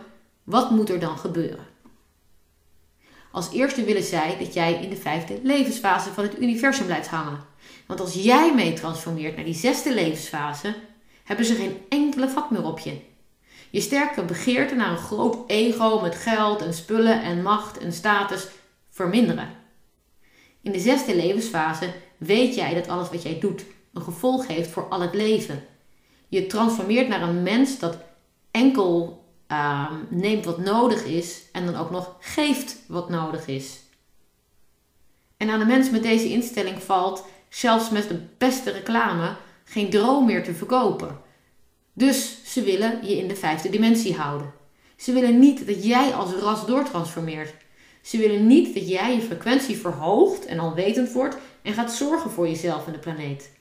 wat 0.44 0.70
moet 0.70 0.90
er 0.90 1.00
dan 1.00 1.18
gebeuren? 1.18 1.66
Als 3.30 3.52
eerste 3.52 3.84
willen 3.84 4.02
zij 4.02 4.36
dat 4.38 4.54
jij 4.54 4.82
in 4.82 4.90
de 4.90 4.96
vijfde 4.96 5.38
levensfase 5.42 6.10
van 6.10 6.24
het 6.24 6.40
universum 6.40 6.86
blijft 6.86 7.08
hangen. 7.08 7.44
Want 7.86 8.00
als 8.00 8.14
jij 8.14 8.54
mee 8.54 8.72
transformeert 8.72 9.36
naar 9.36 9.44
die 9.44 9.54
zesde 9.54 9.94
levensfase, 9.94 10.74
hebben 11.24 11.46
ze 11.46 11.54
geen 11.54 11.76
enkele 11.88 12.28
vat 12.28 12.50
meer 12.50 12.64
op 12.64 12.78
je. 12.78 13.00
Je 13.70 13.80
sterke 13.80 14.24
begeerte 14.24 14.74
naar 14.74 14.90
een 14.90 14.96
groot 14.96 15.36
ego 15.46 16.00
met 16.00 16.14
geld 16.14 16.62
en 16.62 16.74
spullen 16.74 17.22
en 17.22 17.42
macht 17.42 17.78
en 17.78 17.92
status 17.92 18.48
verminderen. 18.90 19.48
In 20.62 20.72
de 20.72 20.78
zesde 20.78 21.16
levensfase 21.16 21.92
weet 22.16 22.54
jij 22.54 22.74
dat 22.74 22.88
alles 22.88 23.10
wat 23.10 23.22
jij 23.22 23.38
doet 23.40 23.64
een 23.92 24.02
gevolg 24.02 24.46
heeft 24.46 24.70
voor 24.70 24.88
al 24.88 25.00
het 25.00 25.14
leven. 25.14 25.64
Je 26.28 26.46
transformeert 26.46 27.08
naar 27.08 27.22
een 27.22 27.42
mens 27.42 27.78
dat 27.78 27.98
enkel 28.50 29.24
uh, 29.48 29.90
neemt 30.08 30.44
wat 30.44 30.58
nodig 30.58 31.04
is 31.04 31.42
en 31.52 31.66
dan 31.66 31.76
ook 31.76 31.90
nog 31.90 32.16
geeft 32.20 32.76
wat 32.88 33.08
nodig 33.08 33.46
is. 33.46 33.80
En 35.36 35.50
aan 35.50 35.58
de 35.58 35.64
mens 35.64 35.90
met 35.90 36.02
deze 36.02 36.28
instelling 36.28 36.82
valt, 36.82 37.24
zelfs 37.48 37.90
met 37.90 38.08
de 38.08 38.20
beste 38.38 38.70
reclame, 38.70 39.36
geen 39.64 39.90
droom 39.90 40.26
meer 40.26 40.44
te 40.44 40.54
verkopen. 40.54 41.18
Dus 41.92 42.38
ze 42.52 42.62
willen 42.62 43.06
je 43.06 43.16
in 43.16 43.28
de 43.28 43.36
vijfde 43.36 43.70
dimensie 43.70 44.14
houden. 44.14 44.52
Ze 44.96 45.12
willen 45.12 45.38
niet 45.38 45.66
dat 45.66 45.84
jij 45.84 46.14
als 46.14 46.32
ras 46.32 46.66
doortransformeert. 46.66 47.54
Ze 48.02 48.18
willen 48.18 48.46
niet 48.46 48.74
dat 48.74 48.88
jij 48.88 49.14
je 49.14 49.20
frequentie 49.20 49.76
verhoogt 49.76 50.44
en 50.44 50.58
alwetend 50.58 51.12
wordt 51.12 51.36
en 51.62 51.72
gaat 51.72 51.92
zorgen 51.92 52.30
voor 52.30 52.48
jezelf 52.48 52.86
en 52.86 52.92
de 52.92 52.98
planeet. 52.98 53.52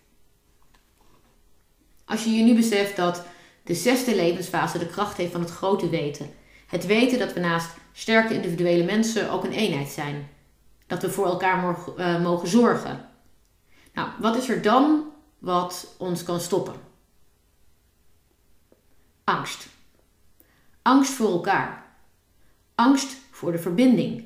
Als 2.05 2.23
je 2.23 2.31
je 2.31 2.43
nu 2.43 2.55
beseft 2.55 2.95
dat 2.95 3.25
de 3.63 3.73
zesde 3.73 4.15
levensfase 4.15 4.77
de 4.77 4.87
kracht 4.87 5.17
heeft 5.17 5.31
van 5.31 5.41
het 5.41 5.49
grote 5.49 5.89
weten. 5.89 6.29
Het 6.67 6.85
weten 6.85 7.19
dat 7.19 7.33
we 7.33 7.39
naast 7.39 7.69
sterke 7.93 8.33
individuele 8.33 8.83
mensen 8.83 9.31
ook 9.31 9.43
een 9.43 9.51
eenheid 9.51 9.89
zijn. 9.89 10.29
Dat 10.87 11.01
we 11.01 11.09
voor 11.09 11.25
elkaar 11.25 11.77
eh, 11.97 12.21
mogen 12.21 12.47
zorgen. 12.47 13.09
Nou, 13.93 14.09
wat 14.19 14.35
is 14.35 14.49
er 14.49 14.61
dan 14.61 15.12
wat 15.43 15.95
ons 15.97 16.23
kan 16.23 16.39
stoppen? 16.39 16.73
Angst. 19.23 19.67
Angst 20.81 21.13
voor 21.13 21.31
elkaar. 21.31 21.85
Angst 22.75 23.17
voor 23.31 23.51
de 23.51 23.57
verbinding. 23.57 24.25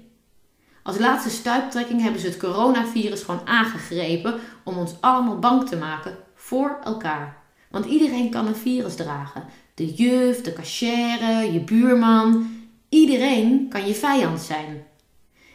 Als 0.84 0.98
laatste 0.98 1.30
stuiptrekking 1.30 2.02
hebben 2.02 2.22
ze 2.22 2.28
het 2.28 2.38
coronavirus 2.38 3.24
gewoon 3.24 3.48
aangegrepen 3.48 4.40
om 4.64 4.78
ons 4.78 5.02
allemaal 5.02 5.40
bang 5.40 5.70
te 5.70 5.78
maken 5.78 6.18
voor 6.36 6.80
elkaar. 6.84 7.44
Want 7.70 7.86
iedereen 7.86 8.30
kan 8.30 8.48
een 8.48 8.56
virus 8.56 8.96
dragen. 8.96 9.46
De 9.74 9.94
juf, 9.94 10.42
de 10.42 10.54
cachère, 10.54 11.52
je 11.54 11.60
buurman. 11.60 12.50
Iedereen 12.90 13.70
kan 13.70 13.88
je 13.88 13.96
vijand 13.96 14.42
zijn. 14.42 14.86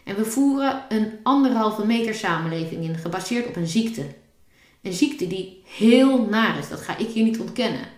En 0.05 0.17
we 0.17 0.25
voeren 0.25 0.85
een 0.89 1.19
anderhalve 1.23 1.87
meter 1.87 2.15
samenleving 2.15 2.85
in, 2.85 2.97
gebaseerd 2.97 3.47
op 3.47 3.57
een 3.57 3.67
ziekte. 3.67 4.21
Een 4.83 4.93
ziekte 4.93 5.27
die 5.27 5.63
heel 5.67 6.27
naar 6.27 6.59
is, 6.59 6.69
dat 6.69 6.81
ga 6.81 6.97
ik 6.97 7.09
je 7.09 7.23
niet 7.23 7.41
ontkennen. 7.41 7.89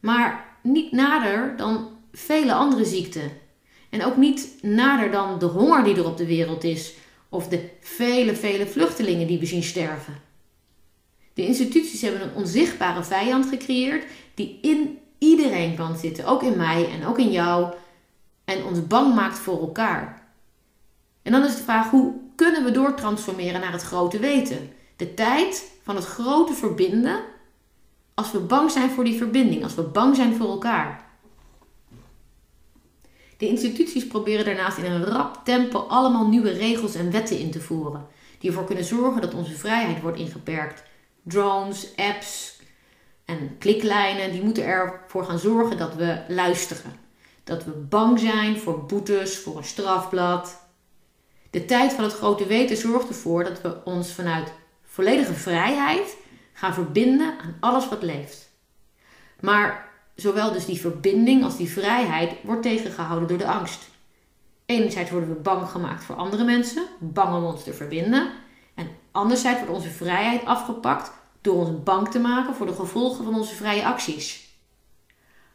Maar 0.00 0.56
niet 0.62 0.92
nader 0.92 1.56
dan 1.56 1.88
vele 2.12 2.52
andere 2.52 2.84
ziekten. 2.84 3.30
En 3.90 4.04
ook 4.04 4.16
niet 4.16 4.58
nader 4.62 5.10
dan 5.10 5.38
de 5.38 5.46
honger 5.46 5.84
die 5.84 5.96
er 5.96 6.06
op 6.06 6.16
de 6.16 6.26
wereld 6.26 6.64
is, 6.64 6.94
of 7.28 7.48
de 7.48 7.70
vele, 7.80 8.36
vele 8.36 8.66
vluchtelingen 8.66 9.26
die 9.26 9.38
we 9.38 9.46
zien 9.46 9.62
sterven. 9.62 10.20
De 11.34 11.46
instituties 11.46 12.00
hebben 12.00 12.22
een 12.22 12.34
onzichtbare 12.34 13.04
vijand 13.04 13.46
gecreëerd 13.46 14.04
die 14.34 14.58
in 14.62 14.98
iedereen 15.18 15.76
kan 15.76 15.96
zitten, 15.96 16.26
ook 16.26 16.42
in 16.42 16.56
mij 16.56 16.88
en 16.90 17.06
ook 17.06 17.18
in 17.18 17.30
jou, 17.30 17.74
en 18.44 18.64
ons 18.64 18.86
bang 18.86 19.14
maakt 19.14 19.38
voor 19.38 19.60
elkaar. 19.60 20.22
En 21.22 21.32
dan 21.32 21.44
is 21.44 21.56
de 21.56 21.62
vraag: 21.62 21.90
hoe 21.90 22.14
kunnen 22.34 22.64
we 22.64 22.70
doortransformeren 22.70 23.60
naar 23.60 23.72
het 23.72 23.82
grote 23.82 24.18
weten? 24.18 24.70
De 24.96 25.14
tijd 25.14 25.72
van 25.84 25.96
het 25.96 26.04
grote 26.04 26.52
verbinden, 26.52 27.20
als 28.14 28.32
we 28.32 28.38
bang 28.38 28.70
zijn 28.70 28.90
voor 28.90 29.04
die 29.04 29.18
verbinding, 29.18 29.62
als 29.62 29.74
we 29.74 29.82
bang 29.82 30.16
zijn 30.16 30.34
voor 30.34 30.48
elkaar. 30.48 31.04
De 33.36 33.46
instituties 33.46 34.06
proberen 34.06 34.44
daarnaast 34.44 34.78
in 34.78 34.84
een 34.84 35.04
rap 35.04 35.40
tempo 35.44 35.78
allemaal 35.78 36.28
nieuwe 36.28 36.50
regels 36.50 36.94
en 36.94 37.10
wetten 37.10 37.38
in 37.38 37.50
te 37.50 37.60
voeren, 37.60 38.06
die 38.38 38.50
ervoor 38.50 38.64
kunnen 38.66 38.84
zorgen 38.84 39.20
dat 39.20 39.34
onze 39.34 39.54
vrijheid 39.54 40.00
wordt 40.00 40.18
ingeperkt 40.18 40.82
drones, 41.24 41.96
apps 41.96 42.60
en 43.24 43.56
kliklijnen, 43.58 44.32
die 44.32 44.42
moeten 44.42 44.64
ervoor 44.64 45.24
gaan 45.24 45.38
zorgen 45.38 45.78
dat 45.78 45.94
we 45.94 46.20
luisteren. 46.28 46.92
Dat 47.44 47.64
we 47.64 47.70
bang 47.70 48.18
zijn 48.18 48.58
voor 48.58 48.84
boetes, 48.84 49.38
voor 49.38 49.56
een 49.56 49.64
strafblad. 49.64 50.62
De 51.50 51.64
tijd 51.64 51.92
van 51.92 52.04
het 52.04 52.12
grote 52.12 52.46
weten 52.46 52.76
zorgt 52.76 53.08
ervoor 53.08 53.44
dat 53.44 53.60
we 53.60 53.84
ons 53.84 54.12
vanuit 54.12 54.52
volledige 54.94 55.34
vrijheid 55.34 56.16
gaan 56.52 56.74
verbinden 56.74 57.34
aan 57.40 57.56
alles 57.60 57.88
wat 57.88 58.02
leeft. 58.02 58.50
Maar 59.40 59.88
zowel 60.14 60.52
dus 60.52 60.64
die 60.64 60.80
verbinding 60.80 61.44
als 61.44 61.56
die 61.56 61.70
vrijheid 61.70 62.32
wordt 62.42 62.62
tegengehouden 62.62 63.28
door 63.28 63.38
de 63.38 63.46
angst. 63.46 63.82
Enerzijds 64.66 65.10
worden 65.10 65.28
we 65.28 65.34
bang 65.34 65.68
gemaakt 65.68 66.04
voor 66.04 66.14
andere 66.14 66.44
mensen, 66.44 66.86
bang 66.98 67.36
om 67.36 67.44
ons 67.44 67.64
te 67.64 67.72
verbinden. 67.72 68.30
En 68.74 68.88
anderzijds 69.10 69.58
wordt 69.58 69.74
onze 69.74 69.90
vrijheid 69.90 70.44
afgepakt 70.44 71.12
door 71.40 71.54
ons 71.54 71.82
bang 71.82 72.10
te 72.10 72.18
maken 72.18 72.54
voor 72.54 72.66
de 72.66 72.74
gevolgen 72.74 73.24
van 73.24 73.34
onze 73.34 73.54
vrije 73.54 73.84
acties. 73.84 74.48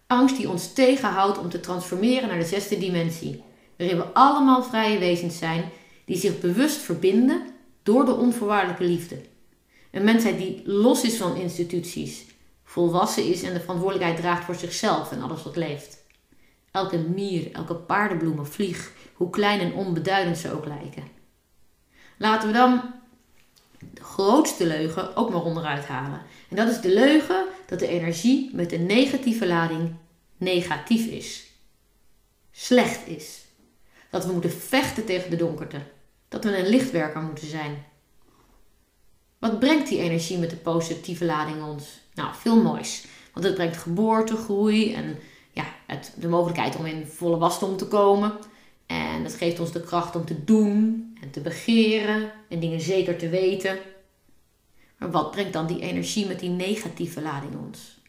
Angst 0.07 0.37
die 0.37 0.49
ons 0.49 0.73
tegenhoudt 0.73 1.37
om 1.37 1.49
te 1.49 1.59
transformeren 1.59 2.27
naar 2.27 2.39
de 2.39 2.45
zesde 2.45 2.77
dimensie, 2.77 3.43
waarin 3.77 3.97
we 3.97 4.05
allemaal 4.13 4.63
vrije 4.63 4.99
wezens 4.99 5.37
zijn 5.37 5.69
die 6.05 6.17
zich 6.17 6.39
bewust 6.39 6.77
verbinden 6.77 7.57
door 7.89 8.05
de 8.05 8.15
onvoorwaardelijke 8.15 8.83
liefde. 8.83 9.21
Een 9.91 10.03
mensheid 10.03 10.37
die 10.37 10.61
los 10.65 11.03
is 11.03 11.17
van 11.17 11.35
instituties, 11.35 12.25
volwassen 12.63 13.25
is 13.25 13.43
en 13.43 13.53
de 13.53 13.59
verantwoordelijkheid 13.59 14.17
draagt 14.17 14.45
voor 14.45 14.55
zichzelf 14.55 15.11
en 15.11 15.21
alles 15.21 15.43
wat 15.43 15.55
leeft. 15.55 15.97
Elke 16.71 16.97
mier, 16.97 17.51
elke 17.51 17.75
paardenbloem 17.75 18.39
of 18.39 18.49
vlieg, 18.49 18.91
hoe 19.13 19.29
klein 19.29 19.59
en 19.59 19.73
onbeduidend 19.73 20.37
ze 20.37 20.51
ook 20.51 20.65
lijken. 20.65 21.03
Laten 22.17 22.47
we 22.47 22.53
dan 22.53 22.81
de 23.93 24.03
grootste 24.03 24.65
leugen 24.65 25.15
ook 25.15 25.29
maar 25.29 25.43
onderuit 25.43 25.85
halen. 25.85 26.21
En 26.49 26.55
dat 26.55 26.69
is 26.69 26.81
de 26.81 26.93
leugen 26.93 27.45
dat 27.67 27.79
de 27.79 27.87
energie 27.87 28.49
met 28.53 28.71
een 28.71 28.85
negatieve 28.85 29.47
lading 29.47 29.95
negatief 30.37 31.05
is. 31.05 31.51
Slecht 32.51 33.07
is. 33.07 33.41
Dat 34.09 34.25
we 34.25 34.31
moeten 34.31 34.51
vechten 34.51 35.05
tegen 35.05 35.29
de 35.29 35.35
donkerte. 35.35 35.81
Dat 36.29 36.43
we 36.43 36.57
een 36.57 36.69
lichtwerker 36.69 37.21
moeten 37.21 37.47
zijn. 37.47 37.85
Wat 39.39 39.59
brengt 39.59 39.87
die 39.87 39.99
energie 39.99 40.37
met 40.37 40.49
de 40.49 40.55
positieve 40.55 41.25
lading 41.25 41.63
ons? 41.63 41.99
Nou, 42.13 42.35
veel 42.35 42.61
moois. 42.61 43.05
Want 43.33 43.45
het 43.45 43.55
brengt 43.55 43.77
geboorte, 43.77 44.35
groei 44.35 44.93
en 44.93 45.17
ja, 45.51 45.65
het, 45.85 46.13
de 46.15 46.27
mogelijkheid 46.27 46.75
om 46.75 46.85
in 46.85 47.05
volle 47.05 47.37
wasdom 47.37 47.77
te 47.77 47.87
komen. 47.87 48.33
En 48.85 49.23
het 49.23 49.33
geeft 49.33 49.59
ons 49.59 49.71
de 49.71 49.81
kracht 49.81 50.15
om 50.15 50.25
te 50.25 50.43
doen 50.43 51.09
en 51.21 51.31
te 51.31 51.41
begeren 51.41 52.31
en 52.49 52.59
dingen 52.59 52.81
zeker 52.81 53.17
te 53.17 53.29
weten. 53.29 53.79
Maar 54.97 55.11
wat 55.11 55.31
brengt 55.31 55.53
dan 55.53 55.67
die 55.67 55.81
energie 55.81 56.27
met 56.27 56.39
die 56.39 56.49
negatieve 56.49 57.21
lading 57.21 57.55
ons? 57.65 58.01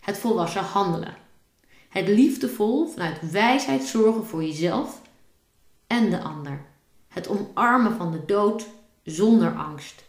Het 0.00 0.18
volwassen 0.18 0.62
handelen. 0.62 1.16
Het 1.88 2.08
liefdevol 2.08 2.86
vanuit 2.86 3.30
wijsheid 3.30 3.82
zorgen 3.82 4.26
voor 4.26 4.44
jezelf 4.44 5.02
en 5.86 6.10
de 6.10 6.20
ander. 6.20 6.69
Het 7.10 7.28
omarmen 7.28 7.96
van 7.96 8.12
de 8.12 8.24
dood 8.24 8.66
zonder 9.02 9.56
angst. 9.56 10.04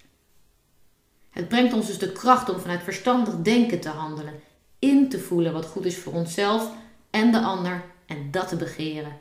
Het 1.30 1.48
brengt 1.48 1.74
ons 1.74 1.88
dus 1.88 1.98
de 1.98 2.12
kracht 2.12 2.50
om 2.50 2.60
vanuit 2.60 2.84
verstandig 2.84 3.36
denken 3.36 3.80
te 3.80 3.90
handelen, 3.90 4.40
in 4.80 5.10
te 5.10 5.20
voelen 5.20 5.54
wat 5.54 5.66
goed 5.66 5.86
is 5.86 5.98
voor 5.98 6.14
onszelf 6.14 6.72
en 7.10 7.32
de 7.32 7.40
ander 7.40 7.84
en 8.06 8.32
dat 8.32 8.48
te 8.48 8.56
begeren. 8.56 9.20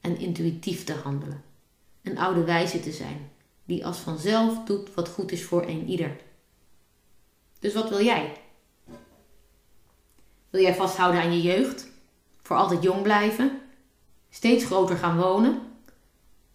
En 0.00 0.18
intuïtief 0.18 0.84
te 0.84 0.94
handelen. 0.94 1.42
Een 2.02 2.18
oude 2.18 2.44
wijze 2.44 2.80
te 2.80 2.92
zijn, 2.92 3.30
die 3.64 3.86
als 3.86 3.98
vanzelf 3.98 4.64
doet 4.64 4.94
wat 4.94 5.08
goed 5.08 5.32
is 5.32 5.44
voor 5.44 5.62
een 5.62 5.88
ieder. 5.88 6.16
Dus 7.58 7.74
wat 7.74 7.88
wil 7.88 8.04
jij? 8.04 8.36
Wil 10.50 10.62
jij 10.62 10.74
vasthouden 10.74 11.20
aan 11.20 11.32
je 11.32 11.42
jeugd? 11.42 11.88
Voor 12.42 12.56
altijd 12.56 12.82
jong 12.82 13.02
blijven? 13.02 13.60
Steeds 14.30 14.64
groter 14.64 14.96
gaan 14.96 15.16
wonen? 15.18 15.69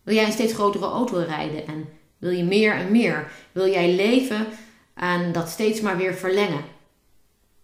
Wil 0.05 0.15
jij 0.15 0.25
een 0.25 0.31
steeds 0.31 0.53
grotere 0.53 0.85
auto 0.85 1.17
rijden 1.17 1.67
en 1.67 1.89
wil 2.17 2.31
je 2.31 2.43
meer 2.43 2.73
en 2.73 2.91
meer? 2.91 3.31
Wil 3.51 3.67
jij 3.67 3.95
leven 3.95 4.47
aan 4.93 5.31
dat 5.31 5.49
steeds 5.49 5.81
maar 5.81 5.97
weer 5.97 6.13
verlengen? 6.13 6.63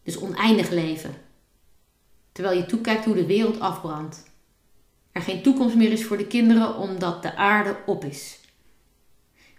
Dus 0.04 0.18
oneindig 0.18 0.70
leven. 0.70 1.16
Terwijl 2.32 2.58
je 2.58 2.66
toekijkt 2.66 3.06
hoe 3.06 3.16
de 3.16 3.26
wereld 3.26 3.60
afbrandt. 3.60 4.24
Er 5.12 5.22
geen 5.22 5.42
toekomst 5.42 5.76
meer 5.76 5.92
is 5.92 6.06
voor 6.06 6.18
de 6.18 6.28
kinderen 6.28 6.76
omdat 6.76 7.22
de 7.22 7.36
aarde 7.36 7.78
op 7.86 8.06
is. 8.06 8.40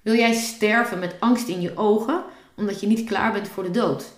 Wil 0.03 0.15
jij 0.15 0.35
sterven 0.35 0.99
met 0.99 1.17
angst 1.21 1.49
in 1.49 1.61
je 1.61 1.77
ogen 1.77 2.25
omdat 2.57 2.81
je 2.81 2.87
niet 2.87 3.09
klaar 3.09 3.33
bent 3.33 3.49
voor 3.49 3.63
de 3.63 3.71
dood? 3.71 4.13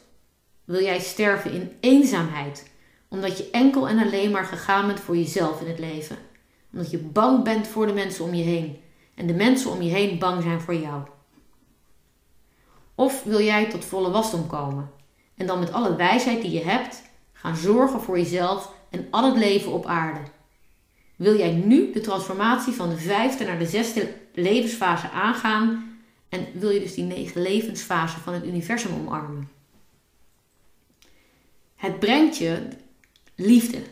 Wil 0.65 0.83
jij 0.83 1.01
sterven 1.01 1.53
in 1.53 1.73
eenzaamheid 1.81 2.71
omdat 3.09 3.39
je 3.39 3.51
enkel 3.51 3.89
en 3.89 3.99
alleen 3.99 4.31
maar 4.31 4.45
gegaan 4.45 4.87
bent 4.87 5.01
voor 5.01 5.17
jezelf 5.17 5.61
in 5.61 5.69
het 5.69 5.79
leven? 5.79 6.17
Omdat 6.75 6.91
je 6.91 6.99
bang 6.99 7.45
bent 7.45 7.67
voor 7.67 7.87
de 7.87 7.93
mensen 7.93 8.25
om 8.25 8.35
je 8.35 8.43
heen 8.43 8.77
en 9.15 9.27
de 9.27 9.35
mensen 9.35 9.71
om 9.71 9.83
je 9.83 9.91
heen 9.91 10.19
bang 10.19 10.43
zijn 10.43 10.61
voor 10.61 10.75
jou? 10.75 11.03
Of 12.95 13.23
wil 13.23 13.41
jij 13.41 13.71
tot 13.71 13.85
volle 13.85 14.11
wasdom 14.11 14.47
komen 14.47 14.91
en 15.37 15.47
dan 15.47 15.59
met 15.59 15.73
alle 15.73 15.97
wijsheid 15.97 16.43
die 16.43 16.51
je 16.51 16.65
hebt 16.65 17.03
gaan 17.33 17.57
zorgen 17.57 18.01
voor 18.01 18.19
jezelf 18.19 18.73
en 18.91 19.07
al 19.11 19.25
het 19.25 19.37
leven 19.37 19.73
op 19.73 19.87
aarde? 19.87 20.21
Wil 21.17 21.37
jij 21.37 21.53
nu 21.53 21.93
de 21.93 22.01
transformatie 22.01 22.73
van 22.73 22.89
de 22.89 22.97
vijfde 22.97 23.45
naar 23.45 23.59
de 23.59 23.67
zesde 23.67 24.15
levensfase 24.33 25.11
aangaan 25.11 25.99
en 26.29 26.47
wil 26.53 26.71
je 26.71 26.81
dus 26.81 26.95
die 26.95 27.05
negen 27.05 27.43
levensfasen 27.43 28.21
van 28.21 28.33
het 28.33 28.45
universum 28.45 28.95
omarmen? 28.95 29.49
Het 31.77 31.99
brengt 31.99 32.37
je 32.37 32.69
liefde. 33.35 33.83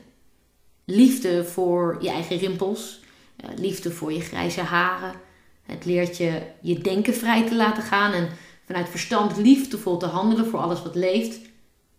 Liefde 0.84 1.44
voor 1.44 1.98
je 2.00 2.10
eigen 2.10 2.36
rimpels, 2.36 3.00
eh, 3.36 3.50
liefde 3.56 3.90
voor 3.90 4.12
je 4.12 4.20
grijze 4.20 4.60
haren. 4.60 5.14
Het 5.62 5.84
leert 5.84 6.16
je 6.16 6.42
je 6.60 6.78
denken 6.78 7.14
vrij 7.14 7.46
te 7.46 7.54
laten 7.54 7.82
gaan 7.82 8.12
en 8.12 8.28
vanuit 8.64 8.88
verstand 8.88 9.36
liefdevol 9.36 9.96
te 9.96 10.06
handelen 10.06 10.46
voor 10.46 10.60
alles 10.60 10.82
wat 10.82 10.94
leeft, 10.94 11.40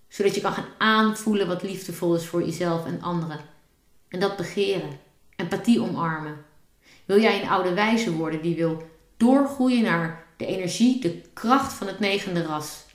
zodat 0.07 0.35
je 0.35 0.41
kan 0.41 0.53
gaan 0.53 0.67
aanvoelen 0.77 1.47
wat 1.47 1.63
liefdevol 1.63 2.15
is 2.15 2.25
voor 2.25 2.43
jezelf 2.45 2.85
en 2.85 3.01
anderen. 3.01 3.39
En 4.07 4.19
dat 4.19 4.37
begeren, 4.37 4.99
empathie 5.35 5.81
omarmen. 5.81 6.45
Wil 7.05 7.21
jij 7.21 7.41
een 7.41 7.49
oude 7.49 7.73
wijze 7.73 8.13
worden 8.13 8.41
die 8.41 8.55
wil 8.55 8.83
doorgroeien 9.17 9.83
naar 9.83 10.25
de 10.37 10.45
energie, 10.45 11.01
de 11.01 11.21
kracht 11.33 11.73
van 11.73 11.87
het 11.87 11.99
negende 11.99 12.43
ras? 12.43 12.85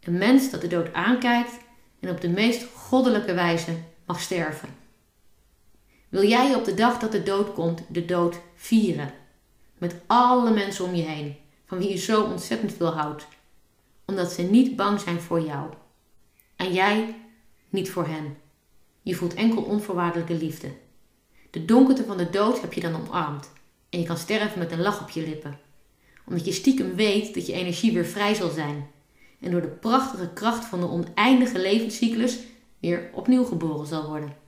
Een 0.00 0.18
mens 0.18 0.50
dat 0.50 0.60
de 0.60 0.66
dood 0.68 0.92
aankijkt 0.92 1.52
en 2.00 2.10
op 2.10 2.20
de 2.20 2.28
meest 2.28 2.66
goddelijke 2.74 3.34
wijze 3.34 3.72
mag 4.06 4.20
sterven. 4.20 4.81
Wil 6.12 6.28
jij 6.28 6.54
op 6.54 6.64
de 6.64 6.74
dag 6.74 6.98
dat 6.98 7.12
de 7.12 7.22
dood 7.22 7.52
komt 7.52 7.82
de 7.88 8.04
dood 8.04 8.40
vieren? 8.54 9.14
Met 9.78 9.94
alle 10.06 10.50
mensen 10.50 10.84
om 10.84 10.94
je 10.94 11.02
heen, 11.02 11.36
van 11.66 11.78
wie 11.78 11.88
je 11.88 11.96
zo 11.96 12.22
ontzettend 12.22 12.72
veel 12.72 12.92
houdt, 12.92 13.26
omdat 14.04 14.32
ze 14.32 14.42
niet 14.42 14.76
bang 14.76 15.00
zijn 15.00 15.20
voor 15.20 15.40
jou. 15.40 15.70
En 16.56 16.72
jij 16.72 17.16
niet 17.68 17.90
voor 17.90 18.06
hen. 18.06 18.36
Je 19.02 19.14
voelt 19.14 19.34
enkel 19.34 19.62
onvoorwaardelijke 19.62 20.34
liefde. 20.34 20.72
De 21.50 21.64
donkerte 21.64 22.04
van 22.04 22.16
de 22.16 22.30
dood 22.30 22.60
heb 22.60 22.72
je 22.72 22.80
dan 22.80 22.96
omarmd 23.06 23.50
en 23.88 23.98
je 24.00 24.06
kan 24.06 24.18
sterven 24.18 24.58
met 24.58 24.72
een 24.72 24.82
lach 24.82 25.02
op 25.02 25.10
je 25.10 25.22
lippen, 25.22 25.58
omdat 26.26 26.44
je 26.44 26.52
stiekem 26.52 26.94
weet 26.94 27.34
dat 27.34 27.46
je 27.46 27.52
energie 27.52 27.92
weer 27.92 28.06
vrij 28.06 28.34
zal 28.34 28.50
zijn 28.50 28.90
en 29.40 29.50
door 29.50 29.62
de 29.62 29.68
prachtige 29.68 30.30
kracht 30.32 30.64
van 30.64 30.80
de 30.80 30.88
oneindige 30.88 31.58
levenscyclus 31.58 32.38
weer 32.78 33.10
opnieuw 33.12 33.44
geboren 33.44 33.86
zal 33.86 34.08
worden. 34.08 34.41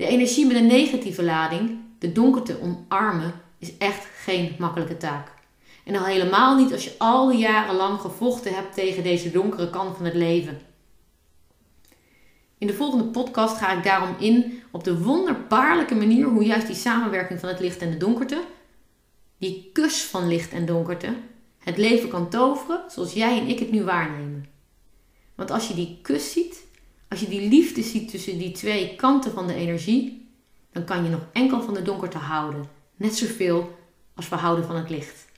De 0.00 0.06
energie 0.06 0.46
met 0.46 0.56
een 0.56 0.66
negatieve 0.66 1.22
lading, 1.22 1.78
de 1.98 2.12
donkerte 2.12 2.60
omarmen, 2.60 3.34
is 3.58 3.76
echt 3.78 4.04
geen 4.04 4.54
makkelijke 4.58 4.96
taak. 4.96 5.32
En 5.84 5.96
al 5.96 6.04
helemaal 6.04 6.56
niet 6.56 6.72
als 6.72 6.84
je 6.84 6.94
al 6.98 7.28
die 7.28 7.38
jaren 7.38 7.74
lang 7.74 8.00
gevochten 8.00 8.54
hebt 8.54 8.74
tegen 8.74 9.02
deze 9.02 9.30
donkere 9.30 9.70
kant 9.70 9.96
van 9.96 10.04
het 10.04 10.14
leven. 10.14 10.60
In 12.58 12.66
de 12.66 12.72
volgende 12.72 13.04
podcast 13.04 13.56
ga 13.56 13.72
ik 13.72 13.84
daarom 13.84 14.14
in 14.18 14.62
op 14.70 14.84
de 14.84 15.02
wonderbaarlijke 15.02 15.94
manier 15.94 16.26
hoe 16.26 16.44
juist 16.44 16.66
die 16.66 16.76
samenwerking 16.76 17.40
van 17.40 17.48
het 17.48 17.60
licht 17.60 17.82
en 17.82 17.90
de 17.90 17.96
donkerte, 17.96 18.42
die 19.38 19.70
kus 19.72 20.02
van 20.02 20.28
licht 20.28 20.52
en 20.52 20.66
donkerte, 20.66 21.14
het 21.58 21.76
leven 21.76 22.08
kan 22.08 22.30
toveren 22.30 22.90
zoals 22.90 23.12
jij 23.12 23.40
en 23.40 23.46
ik 23.46 23.58
het 23.58 23.70
nu 23.70 23.84
waarnemen. 23.84 24.46
Want 25.34 25.50
als 25.50 25.68
je 25.68 25.74
die 25.74 25.98
kus 26.02 26.32
ziet, 26.32 26.68
als 27.10 27.20
je 27.20 27.28
die 27.28 27.48
liefde 27.48 27.82
ziet 27.82 28.10
tussen 28.10 28.38
die 28.38 28.52
twee 28.52 28.96
kanten 28.96 29.32
van 29.32 29.46
de 29.46 29.54
energie, 29.54 30.28
dan 30.72 30.84
kan 30.84 31.04
je 31.04 31.10
nog 31.10 31.26
enkel 31.32 31.62
van 31.62 31.74
de 31.74 31.82
donkerte 31.82 32.18
houden. 32.18 32.68
Net 32.96 33.16
zoveel 33.16 33.78
als 34.14 34.28
we 34.28 34.36
houden 34.36 34.64
van 34.64 34.76
het 34.76 34.90
licht. 34.90 35.28